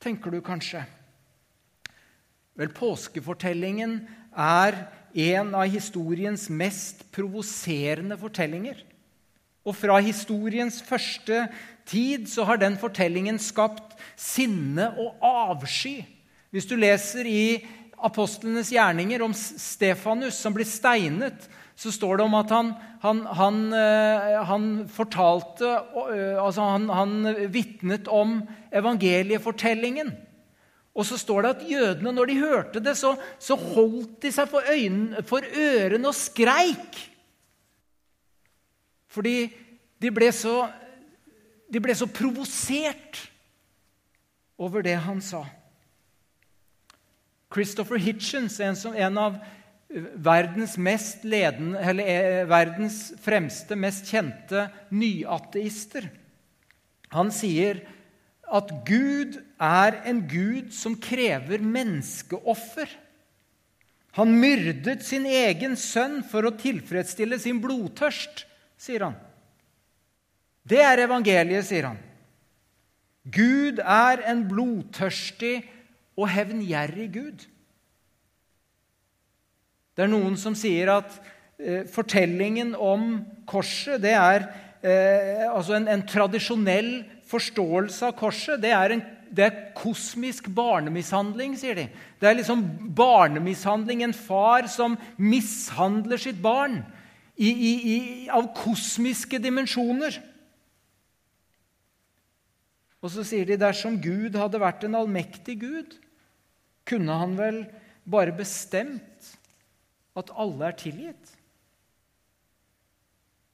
tenker 0.00 0.32
du 0.32 0.40
kanskje. 0.44 0.82
Vel, 2.58 2.72
påskefortellingen 2.74 4.00
er 4.32 4.80
en 5.18 5.54
av 5.56 5.66
historiens 5.70 6.46
mest 6.50 7.02
provoserende 7.14 8.18
fortellinger. 8.20 8.84
Og 9.66 9.76
fra 9.76 9.98
historiens 10.00 10.78
første 10.84 11.46
tid 11.88 12.28
så 12.30 12.46
har 12.48 12.60
den 12.60 12.78
fortellingen 12.80 13.40
skapt 13.42 13.96
sinne 14.16 14.92
og 15.00 15.18
avsky. 15.24 16.00
Hvis 16.54 16.68
du 16.68 16.76
leser 16.78 17.28
i 17.28 17.42
apostlenes 17.98 18.70
gjerninger 18.72 19.22
om 19.24 19.34
Stefanus 19.34 20.38
som 20.38 20.54
blir 20.54 20.68
steinet, 20.68 21.48
så 21.78 21.92
står 21.94 22.18
det 22.18 22.24
om 22.26 22.36
at 22.38 22.52
han, 22.54 22.70
han, 23.02 23.20
han, 23.38 23.58
eh, 23.74 24.38
han 24.48 24.64
fortalte 24.90 25.68
eh, 26.10 26.38
Altså 26.40 26.64
han, 26.72 26.88
han 26.90 27.12
vitnet 27.54 28.08
om 28.10 28.40
evangeliefortellingen. 28.74 30.10
Og 30.94 31.06
så 31.06 31.18
står 31.20 31.44
det 31.44 31.50
at 31.50 31.66
jødene, 31.70 32.12
når 32.12 32.30
de 32.30 32.38
hørte 32.40 32.82
det, 32.82 32.96
så, 32.98 33.14
så 33.38 33.56
holdt 33.58 34.18
de 34.22 34.32
seg 34.34 34.48
for, 34.50 34.66
øynene, 34.66 35.22
for 35.26 35.44
ørene 35.46 36.10
og 36.10 36.16
skreik. 36.16 36.98
Fordi 39.08 39.36
de 40.02 40.10
ble 40.14 40.30
så, 40.34 40.68
de 41.70 41.82
ble 41.82 41.94
så 41.96 42.08
provosert 42.10 43.22
over 44.58 44.82
det 44.82 44.96
han 45.04 45.22
sa. 45.22 45.44
Christopher 47.54 48.00
Hitchens, 48.02 48.58
en, 48.60 48.76
som, 48.76 48.96
en 48.96 49.18
av 49.18 49.38
verdens, 49.88 50.76
mest 50.76 51.24
ledende, 51.24 51.80
eller, 51.80 52.04
eh, 52.04 52.48
verdens 52.48 53.12
fremste, 53.24 53.76
mest 53.76 54.10
kjente 54.10 54.68
nyateister. 54.90 56.10
Han 57.14 57.32
sier 57.32 57.80
at 58.54 58.72
Gud 58.88 59.38
er 59.60 60.00
en 60.08 60.22
Gud 60.30 60.72
som 60.74 60.96
krever 61.00 61.62
menneskeoffer. 61.62 62.90
Han 64.18 64.34
myrdet 64.40 65.04
sin 65.06 65.26
egen 65.28 65.76
sønn 65.78 66.22
for 66.26 66.48
å 66.48 66.54
tilfredsstille 66.58 67.38
sin 67.40 67.60
blodtørst, 67.62 68.44
sier 68.80 69.06
han. 69.08 69.18
Det 70.68 70.80
er 70.84 71.04
evangeliet, 71.04 71.66
sier 71.68 71.90
han. 71.90 72.00
Gud 73.28 73.80
er 73.84 74.22
en 74.30 74.42
blodtørstig 74.48 75.60
og 76.18 76.30
hevngjerrig 76.32 77.08
Gud. 77.14 77.44
Det 79.94 80.06
er 80.06 80.10
noen 80.12 80.36
som 80.38 80.54
sier 80.54 80.90
at 80.92 81.14
eh, 81.58 81.84
fortellingen 81.90 82.74
om 82.74 83.18
korset 83.50 83.98
det 84.02 84.14
er 84.14 84.44
eh, 84.80 85.44
altså 85.50 85.74
en, 85.78 85.88
en, 85.90 86.04
tradisjonell 86.06 86.92
forståelse 87.28 88.08
av 88.08 88.16
korset. 88.18 88.60
Det 88.62 88.72
er, 88.74 88.94
en, 88.96 89.02
det 89.30 89.46
er 89.46 89.58
kosmisk 89.76 90.48
barnemishandling, 90.54 91.56
sier 91.60 91.78
de. 91.78 91.88
Det 92.20 92.30
er 92.30 92.38
liksom 92.38 92.64
barnemishandling. 92.96 94.04
En 94.06 94.16
far 94.16 94.68
som 94.72 94.96
mishandler 95.20 96.20
sitt 96.20 96.40
barn 96.42 96.80
i, 97.36 97.50
i, 97.50 97.72
i, 97.94 97.98
av 98.32 98.50
kosmiske 98.56 99.40
dimensjoner. 99.42 100.18
Og 102.98 103.12
så 103.14 103.22
sier 103.26 103.46
de 103.46 103.58
dersom 103.60 104.00
Gud 104.02 104.34
hadde 104.38 104.58
vært 104.58 104.88
en 104.88 104.98
allmektig 104.98 105.60
Gud, 105.62 105.94
kunne 106.88 107.14
han 107.20 107.36
vel 107.38 107.62
bare 108.08 108.34
bestemt 108.34 109.34
at 110.18 110.32
alle 110.34 110.70
er 110.70 110.78
tilgitt? 110.80 111.34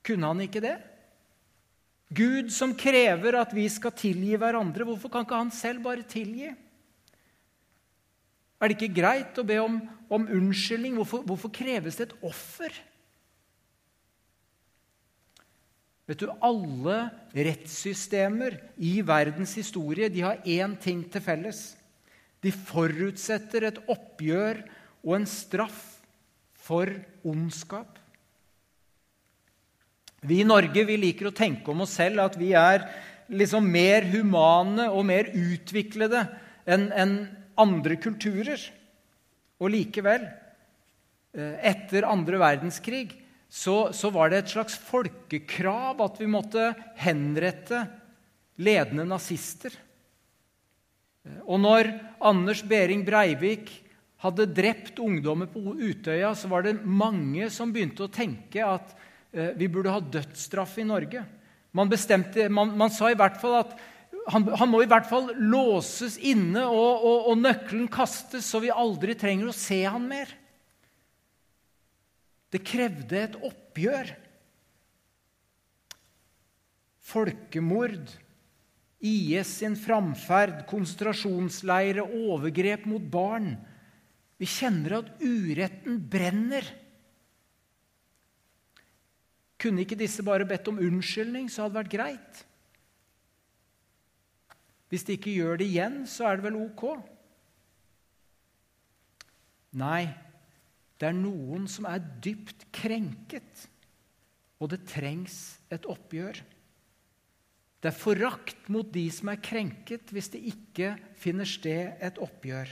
Kunne 0.05 0.31
han 0.31 0.41
ikke 0.45 0.63
det? 0.63 0.77
Gud 2.15 2.51
som 2.53 2.75
krever 2.77 3.35
at 3.39 3.53
vi 3.55 3.65
skal 3.71 3.93
tilgi 3.97 4.37
hverandre, 4.39 4.85
hvorfor 4.87 5.11
kan 5.11 5.25
ikke 5.25 5.39
han 5.41 5.51
selv 5.53 5.83
bare 5.83 6.05
tilgi? 6.07 6.51
Er 8.55 8.71
det 8.71 8.77
ikke 8.77 9.01
greit 9.01 9.37
å 9.37 9.45
be 9.47 9.57
om, 9.61 9.79
om 10.07 10.27
unnskyldning? 10.37 10.95
Hvorfor, 10.97 11.25
hvorfor, 11.27 11.51
kreves 11.53 11.99
det 11.99 12.07
et 12.07 12.15
offer? 12.25 12.77
Vet 16.05 16.21
du, 16.21 16.29
Alle 16.45 16.99
rettssystemer 17.35 18.59
i 18.77 18.99
verdens 19.05 19.57
historie 19.59 20.09
de 20.13 20.23
har 20.23 20.39
én 20.45 20.77
ting 20.81 21.03
til 21.11 21.23
felles. 21.25 21.73
De 22.45 22.53
forutsetter 22.53 23.67
et 23.67 23.81
oppgjør 23.89 24.63
og 25.03 25.17
en 25.17 25.27
straff 25.29 25.83
for 26.65 26.89
ondskap. 27.25 27.99
Vi 30.21 30.39
i 30.41 30.47
Norge 30.47 30.85
vi 30.87 30.95
liker 30.97 31.29
å 31.29 31.35
tenke 31.35 31.71
om 31.71 31.83
oss 31.85 31.97
selv 31.99 32.23
at 32.23 32.37
vi 32.39 32.53
er 32.57 32.85
liksom 33.27 33.67
mer 33.71 34.05
humane 34.11 34.87
og 34.91 35.05
mer 35.07 35.31
utviklede 35.33 36.23
enn 36.69 36.89
en 36.93 37.15
andre 37.59 37.97
kulturer. 38.01 38.59
Og 39.61 39.71
likevel, 39.71 40.25
eh, 41.33 41.55
etter 41.71 42.07
andre 42.07 42.39
verdenskrig, 42.41 43.13
så, 43.49 43.93
så, 43.95 44.09
var 44.11 44.31
det 44.31 44.41
et 44.41 44.51
slags 44.51 44.75
folkekrav 44.75 46.01
at 46.03 46.19
vi 46.19 46.27
måtte 46.27 46.73
henrette 46.99 47.85
ledende 48.59 49.05
nazister. 49.07 49.71
Eh, 51.23 51.39
og 51.45 51.61
når 51.63 51.91
Anders 52.19 52.65
Behring 52.67 53.05
Breivik 53.07 53.71
hadde 54.25 54.49
drept 54.49 54.99
ungdommer 54.99 55.47
på 55.51 55.75
Utøya, 55.77 56.33
så 56.35 56.49
var 56.51 56.65
det 56.65 56.79
mange 56.83 57.49
som 57.53 57.71
begynte 57.71 58.07
å 58.07 58.11
tenke 58.11 58.63
at 58.65 58.95
vi 59.57 59.67
burde 59.71 59.93
ha 59.93 59.99
dødsstraff 59.99 60.77
i 60.79 60.87
Norge. 60.87 61.25
Man, 61.75 61.91
bestemte, 61.91 62.47
man, 62.49 62.71
man 62.77 62.93
sa 62.93 63.11
i 63.11 63.17
hvert 63.19 63.37
fall 63.41 63.59
at 63.59 63.75
han, 64.31 64.47
han, 64.57 64.69
må 64.71 64.81
i 64.81 64.89
hvert 64.89 65.05
fall 65.09 65.27
låses 65.37 66.15
inne 66.17 66.63
og, 66.65 67.03
og, 67.05 67.27
og 67.29 67.41
nøkkelen 67.43 67.89
kastes, 67.93 68.47
så 68.47 68.61
vi 68.63 68.73
aldri 68.73 69.13
trenger 69.19 69.51
å 69.51 69.55
se 69.55 69.83
han 69.83 70.07
mer. 70.09 70.31
Det 72.49 72.63
krevde 72.65 73.19
et 73.21 73.35
oppgjør. 73.37 74.13
Folkemord, 77.05 78.15
IS 79.05 79.59
sin 79.59 79.75
framferd, 79.77 80.63
konsentrasjonsleire, 80.71 82.07
overgrep 82.25 82.87
mot 82.89 83.03
barn 83.03 83.51
vi 84.35 84.47
kjenner 84.49 84.99
at 84.99 85.11
uretten 85.23 85.99
brenner. 86.11 86.65
Kunne 89.65 89.81
ikke 89.81 89.97
disse 89.97 90.21
bare 90.21 90.45
bedt 90.45 90.67
om 90.69 90.77
unnskyldning, 90.77 91.47
så 91.49 91.63
hadde 91.63 91.73
det 91.73 91.79
vært 91.79 91.95
greit? 91.95 92.41
Hvis 94.93 95.07
de 95.07 95.15
ikke 95.17 95.33
gjør 95.33 95.57
det 95.57 95.65
igjen, 95.71 96.03
så 96.05 96.27
er 96.29 96.37
det 96.37 96.45
vel 96.45 96.59
ok? 96.59 96.83
Nei, 99.81 100.03
det 101.01 101.07
er 101.09 101.17
noen 101.17 101.65
som 101.67 101.87
er 101.89 102.03
dypt 102.21 102.67
krenket, 102.77 103.65
og 104.61 104.69
det 104.71 104.85
trengs 104.87 105.57
et 105.73 105.87
oppgjør. 105.89 106.43
Det 107.81 107.89
er 107.89 107.97
forakt 107.97 108.69
mot 108.69 108.87
de 108.93 109.07
som 109.13 109.33
er 109.33 109.41
krenket, 109.43 110.13
hvis 110.13 110.29
det 110.33 110.43
ikke 110.53 110.93
finner 111.19 111.49
sted 111.49 111.97
et 112.05 112.21
oppgjør. 112.21 112.71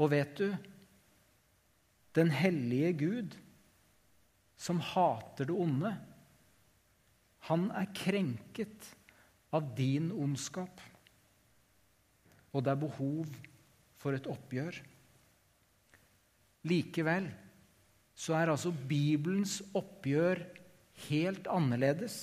Og 0.00 0.10
vet 0.16 0.34
du 0.40 0.48
Den 2.16 2.32
hellige 2.34 2.92
Gud, 3.04 3.36
som 4.58 4.80
hater 4.82 5.48
det 5.48 5.54
onde, 5.54 5.92
han 7.48 7.68
er 7.78 7.92
krenket 7.94 8.90
av 9.54 9.70
din 9.78 10.10
ondskap. 10.12 10.80
Og 12.52 12.64
det 12.64 12.72
er 12.72 12.80
behov 12.82 13.28
for 14.00 14.16
et 14.16 14.26
oppgjør. 14.28 14.80
Likevel 16.68 17.28
så 18.18 18.34
er 18.34 18.50
altså 18.50 18.72
Bibelens 18.74 19.60
oppgjør 19.78 20.42
helt 21.06 21.46
annerledes. 21.54 22.18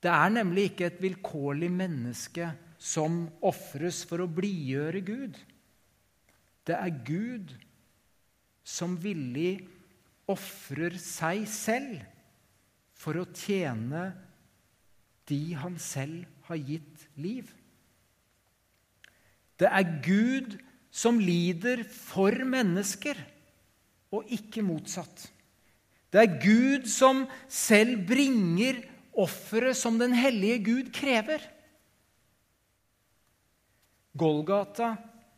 Det 0.00 0.12
er 0.12 0.32
nemlig 0.32 0.70
ikke 0.70 0.88
et 0.88 1.02
vilkårlig 1.02 1.68
menneske 1.72 2.48
som 2.80 3.26
ofres 3.44 4.02
for 4.08 4.24
å 4.24 4.30
blidgjøre 4.30 5.02
Gud. 5.04 5.36
Det 6.66 6.76
er 6.76 7.00
Gud 7.06 7.52
som 8.66 8.96
villig 9.00 9.60
ofrer 10.30 10.96
seg 11.00 11.44
selv 11.50 12.00
for 12.96 13.18
å 13.20 13.28
tjene 13.36 14.08
de 15.26 15.40
han 15.58 15.78
selv 15.82 16.26
har 16.48 16.58
gitt 16.58 17.06
liv. 17.18 17.48
Det 19.56 19.68
er 19.70 19.96
Gud 20.04 20.58
som 20.92 21.18
lider 21.20 21.82
for 21.90 22.34
mennesker, 22.46 23.18
og 24.14 24.28
ikke 24.32 24.62
motsatt. 24.64 25.26
Det 26.14 26.22
er 26.22 26.38
Gud 26.40 26.86
som 26.88 27.24
selv 27.50 28.06
bringer 28.08 28.78
offeret 29.16 29.76
som 29.76 29.98
den 30.00 30.14
hellige 30.16 30.62
Gud 30.70 30.92
krever. 30.94 31.42
Golgata 34.16 34.94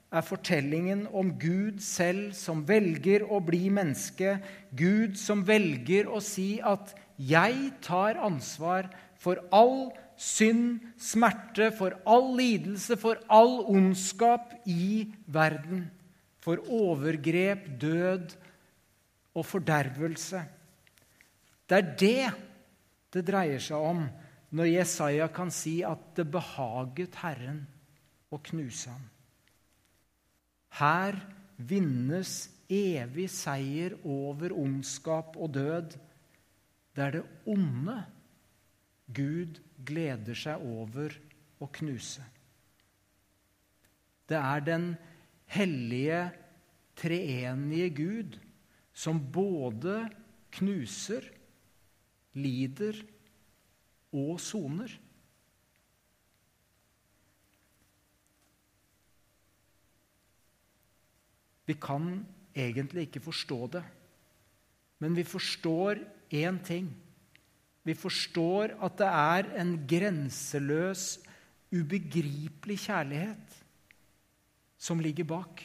er 0.09 0.25
fortellingen 0.25 1.07
om 1.12 1.35
Gud 1.40 1.83
selv 1.85 2.33
som 2.37 2.64
velger 2.68 3.27
å 3.29 3.40
bli 3.44 3.68
menneske. 3.73 4.38
Gud 4.73 5.18
som 5.21 5.44
velger 5.47 6.09
å 6.09 6.21
si 6.25 6.61
at 6.61 6.94
'jeg 7.18 7.73
tar 7.83 8.16
ansvar 8.16 8.88
for 9.16 9.37
all 9.53 9.92
synd, 10.16 10.81
smerte, 10.97 11.71
for 11.77 11.92
all 12.07 12.35
lidelse, 12.37 12.97
for 12.97 13.18
all 13.29 13.64
ondskap 13.66 14.55
i 14.66 15.12
verden'. 15.27 15.90
For 16.40 16.57
overgrep, 16.57 17.81
død 17.81 18.37
og 19.35 19.44
fordervelse. 19.44 20.44
Det 21.68 21.79
er 21.79 21.97
det 21.97 22.33
det 23.12 23.27
dreier 23.27 23.59
seg 23.59 23.77
om 23.77 24.09
når 24.57 24.64
Jesaja 24.64 25.29
kan 25.29 25.51
si 25.51 25.83
at 25.85 25.99
det 26.16 26.31
behaget 26.31 27.14
Herren 27.14 27.66
å 28.33 28.38
knuse 28.38 28.90
ham. 28.90 29.18
Her 30.77 31.17
vinnes 31.57 32.49
evig 32.69 33.29
seier 33.33 33.97
over 34.05 34.53
ondskap 34.53 35.37
og 35.41 35.55
død. 35.57 35.97
Det 36.95 37.05
er 37.05 37.17
det 37.17 37.25
onde 37.49 37.97
Gud 39.15 39.61
gleder 39.89 40.37
seg 40.37 40.61
over 40.61 41.15
å 41.59 41.69
knuse. 41.79 42.25
Det 44.29 44.37
er 44.37 44.65
den 44.67 44.91
hellige, 45.49 46.29
treenige 46.99 47.89
Gud 47.97 48.37
som 48.93 49.21
både 49.33 50.03
knuser, 50.59 51.25
lider 52.37 52.99
og 54.13 54.37
soner. 54.43 54.91
Vi 61.69 61.77
kan 61.77 62.25
egentlig 62.57 63.09
ikke 63.09 63.27
forstå 63.29 63.61
det. 63.77 63.85
Men 64.99 65.15
vi 65.17 65.25
forstår 65.29 66.01
én 66.33 66.59
ting. 66.65 66.89
Vi 67.85 67.95
forstår 67.95 68.75
at 68.85 68.99
det 69.01 69.09
er 69.09 69.51
en 69.61 69.75
grenseløs, 69.89 71.19
ubegripelig 71.69 72.79
kjærlighet 72.87 73.59
som 74.81 75.03
ligger 75.05 75.29
bak. 75.29 75.61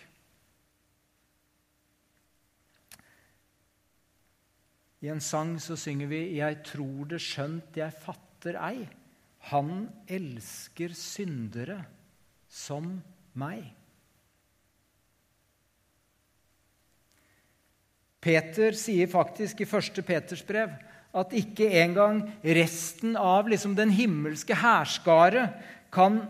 I 5.04 5.12
en 5.12 5.24
sang 5.24 5.56
så 5.62 5.76
synger 5.76 6.08
vi 6.08 6.36
'Jeg 6.36 6.64
tror 6.64 7.06
det 7.06 7.22
skjønt 7.22 7.78
jeg 7.78 7.94
fatter 7.94 8.60
ei'. 8.60 8.88
Han 9.52 9.90
elsker 10.08 10.94
syndere 10.94 11.86
som 12.48 13.02
meg. 13.36 13.74
Peter 18.24 18.76
sier 18.78 19.10
faktisk 19.12 19.62
i 19.62 19.68
1. 19.68 20.00
Peters 20.08 20.44
brev 20.48 20.72
at 21.14 21.36
ikke 21.38 21.68
engang 21.84 22.24
resten 22.42 23.18
av 23.20 23.50
liksom 23.52 23.76
den 23.78 23.92
himmelske 23.94 24.56
hærskare 24.58 25.50
kan 25.94 26.24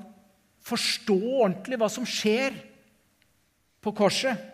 forstå 0.63 1.15
ordentlig 1.43 1.79
hva 1.79 1.89
som 1.91 2.07
skjer 2.07 2.57
på 3.83 3.93
korset. 3.95 4.49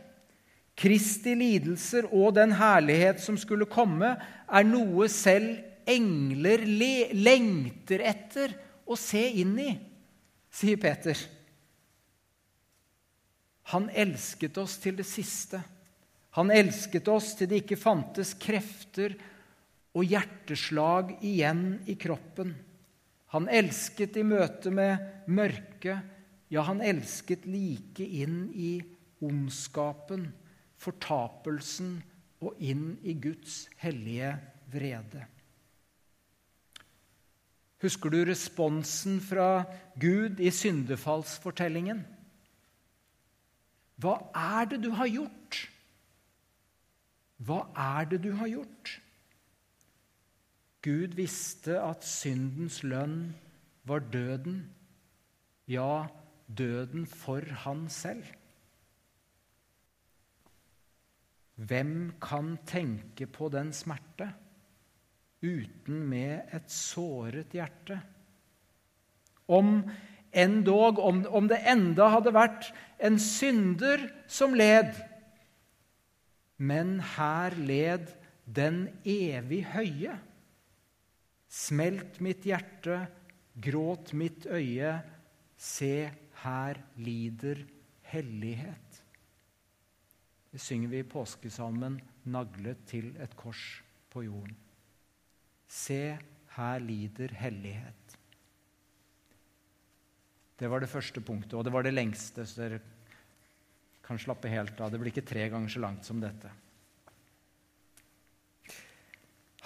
Kristi 0.79 1.33
lidelser 1.35 2.07
og 2.11 2.35
den 2.37 2.53
herlighet 2.55 3.19
som 3.23 3.37
skulle 3.39 3.67
komme, 3.69 4.13
er 4.47 4.67
noe 4.67 5.09
selv 5.11 5.57
engler 5.89 6.63
lengter 7.15 8.03
etter 8.05 8.53
å 8.89 8.95
se 8.99 9.25
inn 9.41 9.57
i, 9.59 9.73
sier 10.53 10.79
Peter. 10.81 11.17
Han 13.73 13.89
elsket 13.91 14.57
oss 14.61 14.77
til 14.81 14.97
det 14.97 15.05
siste. 15.09 15.59
Han 16.37 16.51
elsket 16.53 17.07
oss 17.09 17.33
til 17.37 17.49
det 17.49 17.63
ikke 17.63 17.79
fantes 17.79 18.35
krefter 18.37 19.15
og 19.97 20.05
hjerteslag 20.05 21.15
igjen 21.25 21.79
i 21.89 21.95
kroppen. 21.99 22.53
Han 23.33 23.49
elsket 23.49 24.17
i 24.17 24.25
møte 24.25 24.71
med 24.73 25.25
mørket. 25.29 26.05
Ja, 26.49 26.63
han 26.65 26.81
elsket 26.81 27.45
like 27.49 28.05
inn 28.05 28.47
i 28.53 28.77
ondskapen 29.25 30.29
fortapelsen 30.79 31.97
og 32.39 32.55
inn 32.63 32.93
i 33.03 33.15
Guds 33.19 33.67
hellige 33.81 34.31
vrede. 34.71 35.25
Husker 37.83 38.11
du 38.11 38.21
responsen 38.27 39.19
fra 39.23 39.63
Gud 39.99 40.39
i 40.43 40.51
syndefallsfortellingen? 40.51 42.01
Hva 43.99 44.15
er 44.35 44.71
det 44.71 44.81
du 44.83 44.89
har 44.95 45.11
gjort? 45.11 45.38
Hva 47.39 47.63
er 47.75 48.09
det 48.11 48.23
du 48.25 48.33
har 48.35 48.49
gjort? 48.51 48.97
Gud 50.83 51.15
visste 51.15 51.75
at 51.79 52.05
syndens 52.07 52.81
lønn 52.83 53.33
var 53.87 54.03
døden, 54.11 54.61
ja, 55.67 56.07
døden 56.47 57.05
for 57.07 57.43
han 57.63 57.87
selv. 57.91 58.23
Hvem 61.59 62.13
kan 62.23 62.55
tenke 62.67 63.27
på 63.27 63.49
den 63.51 63.73
smerte 63.75 64.29
uten 65.43 66.05
med 66.07 66.55
et 66.55 66.71
såret 66.71 67.51
hjerte? 67.55 67.99
Om 69.51 69.83
endog, 70.31 70.99
om, 71.03 71.25
om 71.27 71.47
det 71.51 71.59
enda 71.67 72.07
hadde 72.13 72.35
vært 72.35 72.69
en 73.03 73.19
synder 73.19 74.05
som 74.31 74.55
led, 74.55 74.93
men 76.59 76.97
her 77.15 77.55
led 77.55 78.11
den 78.45 78.87
evig 79.07 79.63
høye. 79.73 80.15
Smelt 81.49 82.19
mitt 82.21 82.45
hjerte, 82.45 83.01
gråt 83.59 84.13
mitt 84.13 84.45
øye, 84.45 84.93
se, 85.57 86.09
her 86.43 86.79
lider 86.99 87.63
hellighet. 88.11 88.99
Det 90.49 90.61
synger 90.61 90.89
vi 90.89 91.01
i 91.03 91.07
påskesalmen 91.07 91.99
'Naglet 92.25 92.85
til 92.87 93.15
et 93.21 93.35
kors 93.35 93.81
på 94.09 94.23
jorden'. 94.25 94.55
Se, 95.67 96.17
her 96.55 96.79
lider 96.79 97.33
hellighet. 97.33 98.17
Det 100.59 100.69
var 100.69 100.79
det 100.79 100.89
første 100.89 101.21
punktet, 101.21 101.53
og 101.53 101.63
det 101.63 101.73
var 101.73 101.83
det 101.83 101.93
lengste, 101.93 102.45
så 102.45 102.61
dere 102.61 102.81
kan 104.09 104.19
slappe 104.19 104.49
helt 104.49 104.79
av. 104.81 104.89
Det 104.89 104.97
blir 104.97 105.13
ikke 105.13 105.29
tre 105.29 105.45
ganger 105.53 105.69
så 105.69 105.83
langt 105.83 106.07
som 106.07 106.17
dette. 106.21 106.49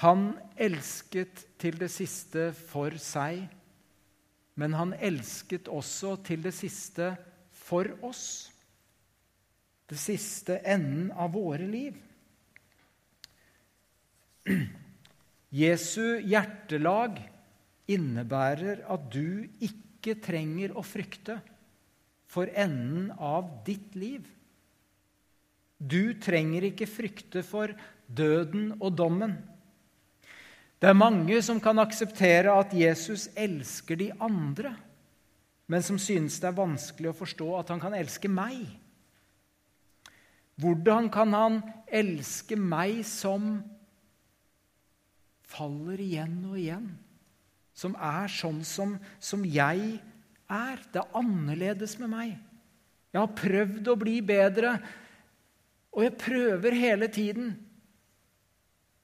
Han 0.04 0.34
elsket 0.60 1.46
til 1.62 1.78
det 1.80 1.88
siste 1.94 2.50
for 2.58 2.98
seg, 3.00 3.46
men 4.60 4.76
han 4.76 4.92
elsket 5.00 5.70
også 5.72 6.18
til 6.28 6.44
det 6.44 6.52
siste 6.58 7.14
for 7.64 7.88
oss 8.04 8.26
det 9.88 10.00
siste 10.02 10.58
enden 10.68 11.08
av 11.16 11.32
våre 11.38 11.64
liv. 11.70 11.96
Jesu 15.54 16.20
hjertelag 16.20 17.22
innebærer 17.94 18.84
at 18.92 19.08
du 19.14 19.46
ikke 19.64 20.18
trenger 20.24 20.76
å 20.76 20.84
frykte 20.84 21.40
for 22.34 22.50
enden 22.58 23.12
av 23.22 23.50
ditt 23.66 23.94
liv. 23.96 24.26
Du 25.78 26.16
trenger 26.18 26.70
ikke 26.70 26.90
frykte 26.90 27.44
for 27.46 27.74
døden 28.08 28.72
og 28.80 28.96
dommen. 28.98 29.36
Det 30.82 30.90
er 30.90 31.00
mange 31.00 31.38
som 31.46 31.62
kan 31.64 31.80
akseptere 31.80 32.52
at 32.60 32.74
Jesus 32.76 33.30
elsker 33.40 34.00
de 34.00 34.10
andre, 34.20 34.74
men 35.72 35.84
som 35.86 36.00
synes 36.02 36.40
det 36.42 36.50
er 36.50 36.58
vanskelig 36.58 37.12
å 37.12 37.18
forstå 37.18 37.52
at 37.60 37.70
han 37.72 37.84
kan 37.84 37.96
elske 37.96 38.32
meg. 38.32 38.66
Hvordan 40.60 41.08
kan 41.14 41.32
han 41.34 41.62
elske 41.88 42.58
meg 42.60 43.02
som 43.08 43.62
faller 45.50 46.04
igjen 46.04 46.36
og 46.50 46.60
igjen? 46.60 46.90
Som 47.74 47.96
er 47.98 48.28
sånn 48.30 48.62
som, 48.68 48.98
som 49.24 49.46
jeg 49.48 49.88
er. 49.96 50.13
Det 50.48 51.02
er 51.02 51.16
annerledes 51.18 51.96
med 52.02 52.12
meg. 52.12 52.34
Jeg 53.14 53.22
har 53.22 53.38
prøvd 53.38 53.90
å 53.92 53.98
bli 54.00 54.18
bedre, 54.26 54.74
og 55.94 56.06
jeg 56.06 56.18
prøver 56.22 56.78
hele 56.78 57.10
tiden. 57.14 57.54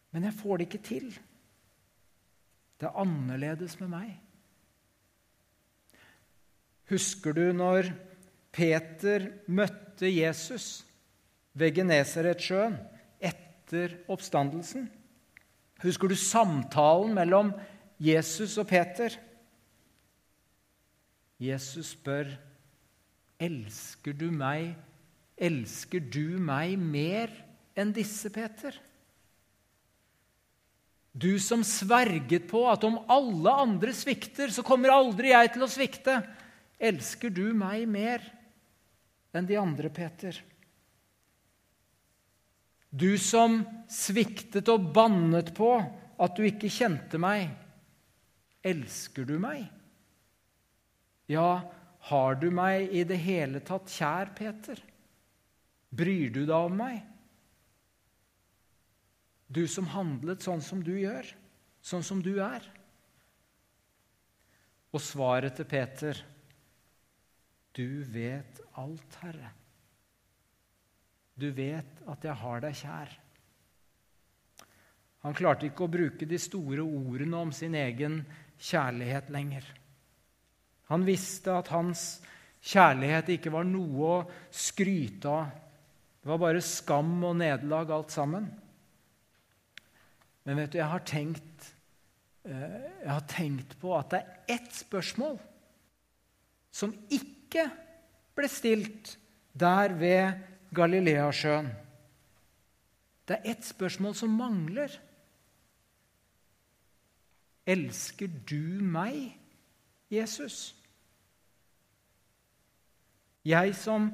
Men 0.09 0.25
jeg 0.25 0.37
får 0.39 0.57
det 0.57 0.67
ikke 0.67 0.83
til. 0.87 1.07
Det 2.79 2.89
er 2.89 3.01
annerledes 3.01 3.77
med 3.81 3.91
meg. 3.93 4.11
Husker 6.89 7.35
du 7.37 7.51
når 7.53 7.91
Peter 8.55 9.29
møtte 9.45 10.09
Jesus? 10.09 10.79
ved 11.59 11.75
Genesaretsjøen 11.79 12.77
etter 13.19 13.97
oppstandelsen. 14.11 14.87
Husker 15.83 16.11
du 16.11 16.17
samtalen 16.19 17.13
mellom 17.15 17.53
Jesus 18.01 18.57
og 18.59 18.69
Peter? 18.69 19.13
Jesus 21.39 21.93
spør, 21.95 22.27
'Elsker 23.39 24.13
du 24.13 24.27
meg? 24.31 24.75
Elsker 25.39 26.03
du 26.03 26.37
meg 26.43 26.75
mer 26.77 27.31
enn 27.79 27.93
disse, 27.95 28.29
Peter?' 28.29 28.75
Du 31.19 31.39
som 31.41 31.63
sverget 31.65 32.45
på 32.47 32.61
at 32.69 32.83
om 32.83 32.99
alle 33.09 33.51
andre 33.51 33.93
svikter, 33.95 34.51
så 34.53 34.63
kommer 34.63 34.93
aldri 34.93 35.31
jeg 35.33 35.53
til 35.55 35.65
å 35.65 35.71
svikte. 35.71 36.19
Elsker 36.79 37.33
du 37.33 37.49
meg 37.57 37.87
mer 37.89 38.23
enn 39.35 39.47
de 39.49 39.57
andre, 39.59 39.89
Peter? 39.89 40.37
Du 42.89 43.17
som 43.17 43.59
sviktet 43.91 44.69
og 44.71 44.93
bannet 44.93 45.51
på 45.57 45.73
at 46.19 46.37
du 46.37 46.45
ikke 46.47 46.71
kjente 46.71 47.19
meg. 47.21 47.49
Elsker 48.63 49.27
du 49.27 49.35
meg? 49.41 49.65
Ja, 51.29 51.61
har 52.09 52.39
du 52.41 52.47
meg 52.49 52.89
i 52.89 53.03
det 53.05 53.19
hele 53.21 53.61
tatt 53.61 53.91
kjær, 53.93 54.31
Peter? 54.37 54.79
Bryr 55.89 56.31
du 56.33 56.41
deg 56.41 56.55
om 56.57 56.75
meg? 56.79 57.03
Du 59.49 59.63
som 59.69 59.89
handlet 59.93 60.45
sånn 60.45 60.61
som 60.61 60.81
du 60.85 60.93
gjør, 60.97 61.29
sånn 61.85 62.05
som 62.05 62.21
du 62.25 62.35
er. 62.41 62.65
Og 64.89 65.01
svaret 65.01 65.57
til 65.57 65.69
Peter 65.69 66.25
Du 67.77 68.01
vet 68.09 68.57
alt, 68.81 69.17
Herre. 69.21 69.51
Du 71.39 71.51
vet 71.55 72.01
at 72.09 72.25
jeg 72.25 72.35
har 72.41 72.63
deg 72.63 72.75
kjær. 72.75 73.11
Han 75.23 75.37
klarte 75.37 75.69
ikke 75.69 75.85
å 75.85 75.91
bruke 75.91 76.27
de 76.27 76.39
store 76.41 76.83
ordene 76.83 77.37
om 77.37 77.53
sin 77.55 77.77
egen 77.77 78.23
kjærlighet 78.57 79.29
lenger. 79.31 79.69
Han 80.89 81.05
visste 81.05 81.53
at 81.53 81.69
hans 81.73 82.19
kjærlighet 82.65 83.35
ikke 83.35 83.53
var 83.53 83.67
noe 83.67 84.07
å 84.09 84.21
skryte 84.51 85.31
av. 85.31 85.51
Det 86.19 86.31
var 86.31 86.41
bare 86.41 86.63
skam 86.65 87.13
og 87.23 87.37
nederlag 87.39 87.91
alt 87.95 88.13
sammen. 88.13 88.49
Men 90.43 90.59
vet 90.59 90.73
du, 90.73 90.79
jeg 90.79 90.91
har 90.91 91.05
tenkt, 91.07 91.69
eh, 92.43 92.89
jeg 93.03 93.11
har 93.11 93.27
tenkt 93.29 93.77
på 93.79 93.93
at 93.95 94.09
det 94.11 94.19
er 94.19 94.57
ett 94.57 94.73
spørsmål 94.75 95.37
som 96.71 96.93
ikke 97.09 97.69
ble 98.37 98.49
stilt 98.51 99.15
der 99.53 99.93
ved 99.99 100.41
Galileasjøen. 100.75 101.69
Det 103.29 103.37
er 103.37 103.51
ett 103.51 103.65
spørsmål 103.65 104.15
som 104.17 104.33
mangler. 104.33 104.89
Elsker 107.69 108.29
du 108.49 108.81
meg, 108.81 109.35
Jesus? 110.09 110.78
Jeg 113.49 113.73
som 113.77 114.11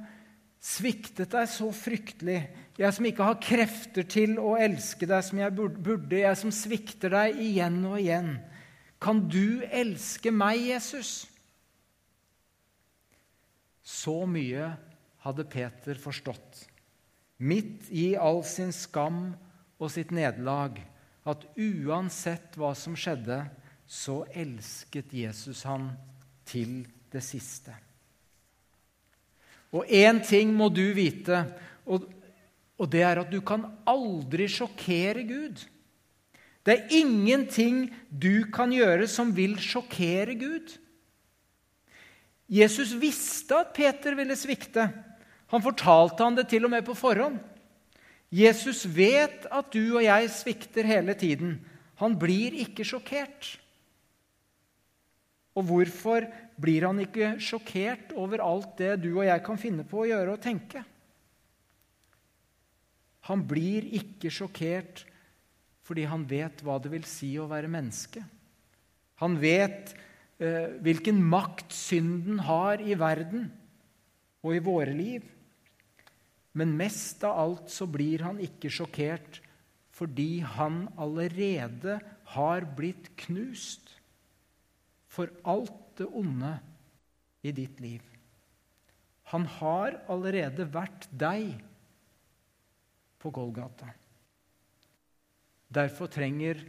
sviktet 0.65 1.33
deg 1.33 1.49
så 1.51 1.67
fryktelig, 1.75 2.39
jeg 2.79 2.95
som 2.95 3.07
ikke 3.07 3.27
har 3.27 3.41
krefter 3.43 4.07
til 4.09 4.39
å 4.41 4.55
elske 4.59 5.07
deg 5.07 5.23
som 5.27 5.39
jeg 5.39 5.53
burde, 5.55 6.17
jeg 6.23 6.39
som 6.39 6.53
svikter 6.55 7.13
deg 7.13 7.39
igjen 7.43 7.79
og 7.85 7.99
igjen. 8.01 8.31
Kan 9.01 9.25
du 9.29 9.61
elske 9.67 10.31
meg, 10.33 10.63
Jesus? 10.71 11.25
Så 13.85 14.23
mye 14.29 14.71
hadde 15.25 15.45
Peter 15.49 15.99
forstått, 16.01 16.65
midt 17.37 17.89
i 17.93 18.13
all 18.17 18.41
sin 18.47 18.73
skam 18.73 19.35
og 19.77 19.91
sitt 19.93 20.13
nederlag, 20.15 20.79
at 21.25 21.45
uansett 21.57 22.57
hva 22.57 22.73
som 22.77 22.97
skjedde, 22.97 23.43
så 23.85 24.23
elsket 24.33 25.13
Jesus 25.13 25.61
han 25.69 25.91
til 26.49 26.83
det 27.13 27.21
siste. 27.25 27.73
Og 29.75 29.83
én 29.91 30.21
ting 30.23 30.53
må 30.55 30.69
du 30.71 30.85
vite, 30.95 31.43
og, 31.83 32.05
og 32.79 32.91
det 32.91 33.03
er 33.03 33.19
at 33.19 33.31
du 33.31 33.41
kan 33.43 33.65
aldri 33.87 34.47
sjokkere 34.51 35.25
Gud. 35.27 35.65
Det 36.65 36.73
er 36.73 36.95
ingenting 36.97 37.89
du 38.09 38.47
kan 38.53 38.71
gjøre 38.73 39.09
som 39.11 39.33
vil 39.35 39.57
sjokkere 39.61 40.37
Gud. 40.39 40.77
Jesus 42.49 42.93
visste 42.97 43.57
at 43.57 43.73
Peter 43.75 44.15
ville 44.17 44.37
svikte. 44.37 44.87
Han 45.53 45.63
fortalte 45.65 46.23
han 46.23 46.37
det 46.37 46.47
til 46.49 46.65
og 46.65 46.73
med 46.73 46.85
på 46.87 46.95
forhånd. 46.97 47.37
Jesus 48.33 48.83
vet 48.89 49.45
at 49.53 49.69
du 49.73 49.97
og 49.97 50.03
jeg 50.03 50.31
svikter 50.33 50.87
hele 50.87 51.13
tiden. 51.17 51.59
Han 52.01 52.17
blir 52.19 52.55
ikke 52.65 52.85
sjokkert. 52.87 53.55
Og 55.55 55.63
hvorfor 55.69 56.25
blir 56.59 56.87
han 56.87 56.99
ikke 57.03 57.35
sjokkert 57.43 58.11
over 58.19 58.43
alt 58.43 58.75
det 58.79 58.95
du 59.05 59.13
og 59.13 59.25
jeg 59.27 59.43
kan 59.45 59.59
finne 59.59 59.85
på 59.87 60.03
å 60.03 60.07
gjøre 60.09 60.35
og 60.35 60.43
tenke? 60.43 60.83
Han 63.29 63.43
blir 63.47 63.87
ikke 63.97 64.31
sjokkert 64.33 65.05
fordi 65.85 66.07
han 66.09 66.25
vet 66.27 66.63
hva 66.65 66.79
det 66.81 66.91
vil 66.91 67.05
si 67.07 67.35
å 67.37 67.47
være 67.49 67.69
menneske. 67.71 68.23
Han 69.21 69.37
vet 69.39 69.93
eh, 70.41 70.75
hvilken 70.83 71.21
makt 71.23 71.73
synden 71.73 72.41
har 72.47 72.81
i 72.81 72.97
verden 72.99 73.47
og 74.45 74.57
i 74.57 74.63
våre 74.65 74.93
liv. 74.97 75.23
Men 76.57 76.75
mest 76.77 77.23
av 77.27 77.37
alt 77.39 77.71
så 77.71 77.87
blir 77.89 78.25
han 78.25 78.41
ikke 78.43 78.71
sjokkert 78.73 79.41
fordi 79.95 80.41
han 80.43 80.85
allerede 80.99 81.99
har 82.35 82.65
blitt 82.75 83.13
knust 83.21 83.93
for 85.15 85.31
alt 85.47 85.95
det 85.99 86.07
onde 86.11 86.51
i 87.45 87.53
ditt 87.55 87.79
liv. 87.79 88.03
Han 89.31 89.47
har 89.57 90.01
allerede 90.11 90.67
vært 90.69 91.07
deg 91.09 91.55
på 93.21 93.31
Golgata. 93.33 93.89
Derfor 95.75 96.11
trenger 96.11 96.61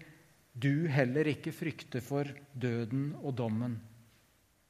du 0.57 0.87
heller 0.89 1.29
ikke 1.29 1.53
frykte 1.53 2.01
for 2.01 2.31
døden 2.57 3.11
og 3.21 3.35
dommen, 3.37 3.77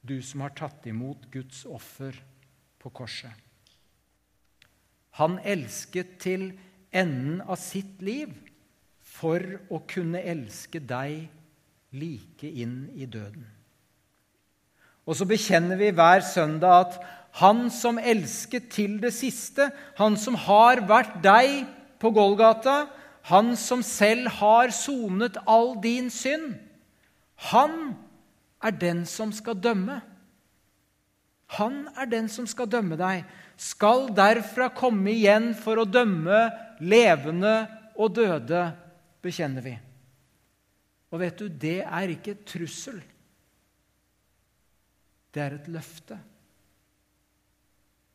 du 0.03 0.19
som 0.23 0.43
har 0.43 0.55
tatt 0.57 0.87
imot 0.89 1.29
Guds 1.31 1.63
offer 1.69 2.17
på 2.81 2.91
korset. 2.91 3.31
Han 5.17 5.39
elsket 5.47 6.17
til 6.21 6.51
enden 6.93 7.39
av 7.41 7.57
sitt 7.61 8.03
liv 8.05 8.35
for 9.01 9.41
å 9.73 9.79
kunne 9.89 10.21
elske 10.21 10.83
deg 10.83 11.23
like 11.97 12.51
inn 12.51 12.83
i 12.93 13.07
døden. 13.09 13.47
Og 15.07 15.15
så 15.15 15.27
bekjenner 15.27 15.79
vi 15.79 15.93
hver 15.95 16.21
søndag 16.27 16.81
at 16.81 16.97
han 17.39 17.67
som 17.71 17.99
elsket 18.01 18.67
til 18.73 18.97
det 19.01 19.13
siste, 19.15 19.69
han 19.97 20.17
som 20.19 20.35
har 20.47 20.81
vært 20.89 21.19
deg 21.23 21.63
på 22.01 22.11
Golgata, 22.15 22.87
han 23.29 23.55
som 23.59 23.83
selv 23.85 24.29
har 24.39 24.73
sonet 24.75 25.37
all 25.47 25.75
din 25.83 26.09
synd, 26.13 26.55
han 27.51 27.95
er 28.63 28.73
den 28.73 29.03
som 29.05 29.31
skal 29.35 29.59
dømme. 29.61 29.99
Han 31.55 31.85
er 31.95 32.09
den 32.09 32.27
som 32.31 32.47
skal 32.49 32.67
dømme 32.71 32.97
deg, 32.99 33.27
skal 33.57 34.07
derfra 34.15 34.71
komme 34.75 35.13
igjen 35.13 35.53
for 35.55 35.79
å 35.79 35.87
dømme 35.87 36.47
levende 36.83 37.59
og 37.97 38.15
døde, 38.17 38.63
bekjenner 39.23 39.63
vi. 39.63 39.75
Og 41.13 41.21
vet 41.21 41.37
du, 41.39 41.47
det 41.47 41.79
er 41.85 42.11
ikke 42.11 42.39
trussel. 42.47 42.99
Det 45.33 45.43
er 45.43 45.57
et 45.57 45.67
løfte. 45.71 46.17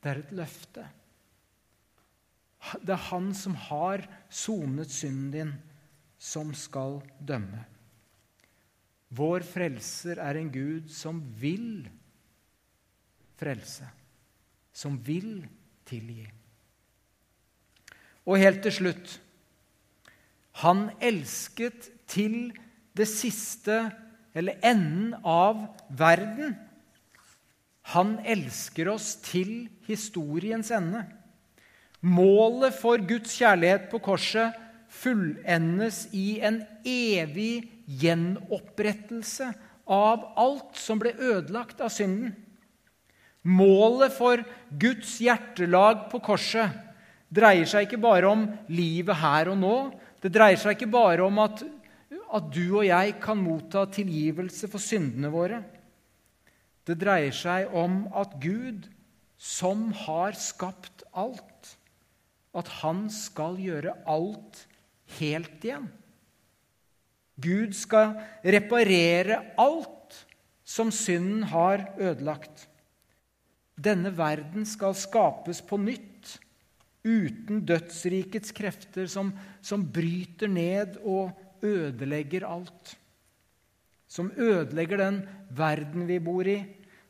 Det 0.03 0.11
er 0.11 0.23
et 0.23 0.33
løfte. 0.35 0.87
Det 2.83 2.95
er 2.95 3.09
han 3.11 3.33
som 3.35 3.55
har 3.69 4.05
sonet 4.31 4.91
synden 4.91 5.31
din, 5.35 5.53
som 6.19 6.53
skal 6.55 7.01
dømme. 7.19 7.65
Vår 9.13 9.45
frelser 9.45 10.23
er 10.23 10.39
en 10.41 10.51
Gud 10.53 10.89
som 10.95 11.19
vil 11.41 11.85
frelse, 13.37 13.89
som 14.73 14.97
vil 15.05 15.43
tilgi. 15.89 16.25
Og 18.23 18.39
helt 18.39 18.63
til 18.63 18.79
slutt 18.79 19.19
Han 20.63 20.91
elsket 21.01 21.89
til 22.07 22.53
det 22.93 23.07
siste, 23.09 23.89
eller 24.37 24.61
enden 24.61 25.15
av 25.25 25.63
verden. 25.89 26.53
Han 27.91 28.19
elsker 28.23 28.93
oss 28.93 29.17
til 29.25 29.67
historiens 29.89 30.71
ende. 30.75 31.03
Målet 32.03 32.75
for 32.75 33.03
Guds 33.07 33.35
kjærlighet 33.39 33.89
på 33.91 34.01
korset 34.03 34.55
fullendes 34.93 36.07
i 36.15 36.41
en 36.45 36.61
evig 36.87 37.65
gjenopprettelse 38.01 39.51
av 39.91 40.25
alt 40.39 40.79
som 40.79 41.01
ble 41.03 41.15
ødelagt 41.19 41.83
av 41.83 41.93
synden. 41.95 42.35
Målet 43.43 44.15
for 44.15 44.43
Guds 44.79 45.17
hjertelag 45.23 46.07
på 46.13 46.21
korset 46.23 46.75
dreier 47.33 47.67
seg 47.67 47.89
ikke 47.89 48.03
bare 48.03 48.29
om 48.31 48.45
livet 48.71 49.19
her 49.19 49.51
og 49.51 49.59
nå. 49.59 49.77
Det 50.23 50.31
dreier 50.31 50.61
seg 50.61 50.77
ikke 50.77 50.93
bare 50.93 51.25
om 51.27 51.41
at, 51.43 51.65
at 52.31 52.51
du 52.55 52.79
og 52.79 52.87
jeg 52.87 53.17
kan 53.23 53.41
motta 53.43 53.87
tilgivelse 53.91 54.71
for 54.71 54.83
syndene 54.83 55.33
våre. 55.33 55.63
Det 56.89 56.99
dreier 56.99 57.35
seg 57.35 57.71
om 57.79 58.05
at 58.19 58.35
Gud, 58.43 58.89
som 59.39 59.91
har 60.05 60.35
skapt 60.39 61.05
alt, 61.13 61.77
at 62.53 62.69
han 62.83 63.07
skal 63.13 63.57
gjøre 63.61 63.95
alt 64.11 64.65
helt 65.19 65.65
igjen. 65.65 65.89
Gud 67.43 67.73
skal 67.75 68.17
reparere 68.45 69.41
alt 69.61 70.19
som 70.65 70.93
synden 70.95 71.47
har 71.51 71.87
ødelagt. 71.99 72.67
Denne 73.83 74.13
verden 74.15 74.67
skal 74.69 74.95
skapes 74.99 75.63
på 75.65 75.79
nytt, 75.81 76.37
uten 77.03 77.65
dødsrikets 77.67 78.53
krefter 78.55 79.09
som, 79.11 79.33
som 79.65 79.83
bryter 79.91 80.51
ned 80.51 81.01
og 81.03 81.33
ødelegger 81.67 82.47
alt 82.47 82.93
som 84.13 84.29
ødelegger 84.37 85.01
den 85.01 85.23
verden 85.57 86.05
vi 86.09 86.19
bor 86.21 86.49
i, 86.49 86.59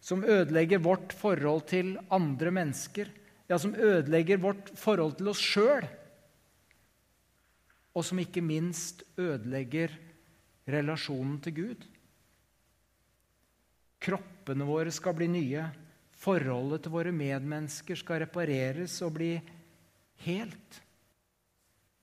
som 0.02 0.22
ødelegger 0.22 0.82
vårt 0.82 1.14
forhold 1.18 1.66
til 1.70 1.96
andre 2.14 2.52
mennesker, 2.54 3.10
ja, 3.50 3.58
som 3.58 3.74
ødelegger 3.74 4.38
vårt 4.42 4.70
forhold 4.78 5.16
til 5.18 5.30
oss 5.32 5.42
sjøl, 5.42 5.86
og 7.92 8.06
som 8.06 8.20
ikke 8.22 8.42
minst 8.44 9.02
ødelegger 9.20 9.92
relasjonen 10.70 11.40
til 11.44 11.56
Gud. 11.58 11.82
Kroppene 14.02 14.66
våre 14.66 14.94
skal 14.94 15.14
bli 15.18 15.28
nye. 15.30 15.66
Forholdet 16.22 16.84
til 16.84 16.94
våre 16.94 17.12
medmennesker 17.14 17.98
skal 17.98 18.22
repareres 18.22 18.94
og 19.04 19.18
bli 19.18 19.34
helt 20.24 20.80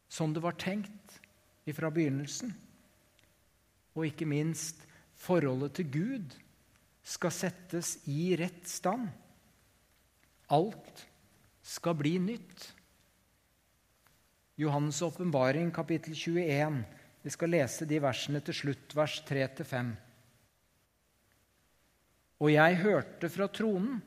som 0.10 0.34
det 0.34 0.44
var 0.44 0.58
tenkt 0.60 1.20
fra 1.70 1.92
begynnelsen. 1.94 2.50
Og 3.94 4.08
ikke 4.08 4.26
minst 4.26 4.82
forholdet 5.20 5.78
til 5.80 5.90
Gud 5.94 6.36
skal 7.04 7.34
settes 7.34 7.98
i 8.10 8.34
rett 8.40 8.68
stand. 8.70 9.08
Alt 10.50 11.06
skal 11.66 11.98
bli 12.00 12.18
nytt. 12.22 12.70
Johannes' 14.60 15.02
åpenbaring, 15.06 15.72
kapittel 15.72 16.16
21. 16.18 16.84
Vi 17.24 17.32
skal 17.32 17.54
lese 17.54 17.88
de 17.88 18.00
versene 18.04 18.42
til 18.44 18.56
slutt, 18.56 18.96
vers 18.96 19.20
3-5. 19.28 19.92
Og 22.40 22.52
jeg 22.54 22.80
hørte 22.80 23.30
fra 23.32 23.50
tronen 23.52 24.00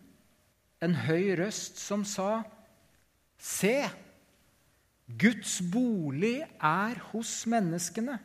en 0.82 0.96
høy 1.06 1.34
røst 1.38 1.80
som 1.80 2.04
sa, 2.08 2.42
Se, 3.42 3.74
Guds 5.18 5.56
bolig 5.72 6.44
er 6.62 7.00
hos 7.10 7.32
menneskene. 7.50 8.20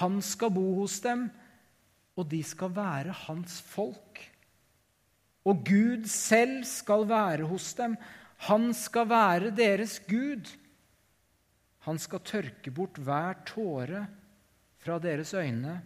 Han 0.00 0.20
skal 0.24 0.52
bo 0.54 0.64
hos 0.80 0.98
dem, 1.04 1.28
og 2.16 2.28
de 2.30 2.40
skal 2.44 2.72
være 2.74 3.14
hans 3.26 3.60
folk. 3.62 4.20
Og 5.46 5.62
Gud 5.66 6.06
selv 6.10 6.64
skal 6.66 7.06
være 7.08 7.46
hos 7.46 7.72
dem. 7.78 7.94
Han 8.50 8.72
skal 8.74 9.08
være 9.08 9.52
deres 9.54 9.98
Gud. 10.08 10.48
Han 11.86 12.00
skal 12.02 12.24
tørke 12.26 12.72
bort 12.74 12.98
hver 12.98 13.38
tåre 13.46 14.06
fra 14.82 14.98
deres 15.02 15.32
øyne, 15.38 15.78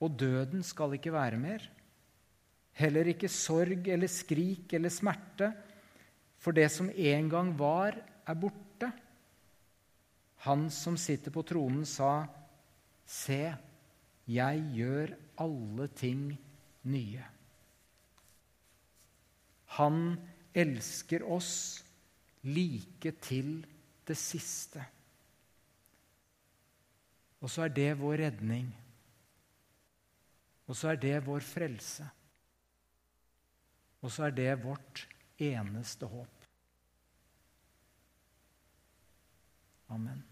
og 0.00 0.16
døden 0.18 0.64
skal 0.64 0.96
ikke 0.96 1.12
være 1.12 1.40
mer. 1.40 1.66
Heller 2.74 3.06
ikke 3.12 3.30
sorg 3.30 3.86
eller 3.86 4.10
skrik 4.10 4.72
eller 4.74 4.90
smerte, 4.90 5.52
for 6.40 6.56
det 6.56 6.70
som 6.72 6.88
en 6.90 7.28
gang 7.30 7.52
var, 7.58 7.96
er 8.26 8.36
borte. 8.36 8.90
Han 10.48 10.66
som 10.72 10.96
sitter 11.00 11.32
på 11.32 11.44
tronen, 11.46 11.84
sa, 11.88 12.26
Se, 13.06 13.54
jeg 14.26 14.64
gjør 14.74 15.14
alle 15.42 15.88
ting 15.98 16.26
nye. 16.88 17.24
Han 19.76 20.16
elsker 20.54 21.24
oss 21.26 21.82
like 22.46 23.14
til 23.24 23.56
det 24.06 24.16
siste. 24.20 24.82
Og 27.44 27.50
så 27.50 27.66
er 27.66 27.74
det 27.76 27.90
vår 28.00 28.22
redning. 28.24 28.70
Og 30.64 30.76
så 30.76 30.94
er 30.94 31.00
det 31.00 31.16
vår 31.26 31.44
frelse. 31.44 32.06
Og 34.04 34.12
så 34.12 34.28
er 34.28 34.36
det 34.36 34.52
vårt 34.64 35.06
eneste 35.40 36.08
håp. 36.08 36.46
Amen. 39.92 40.22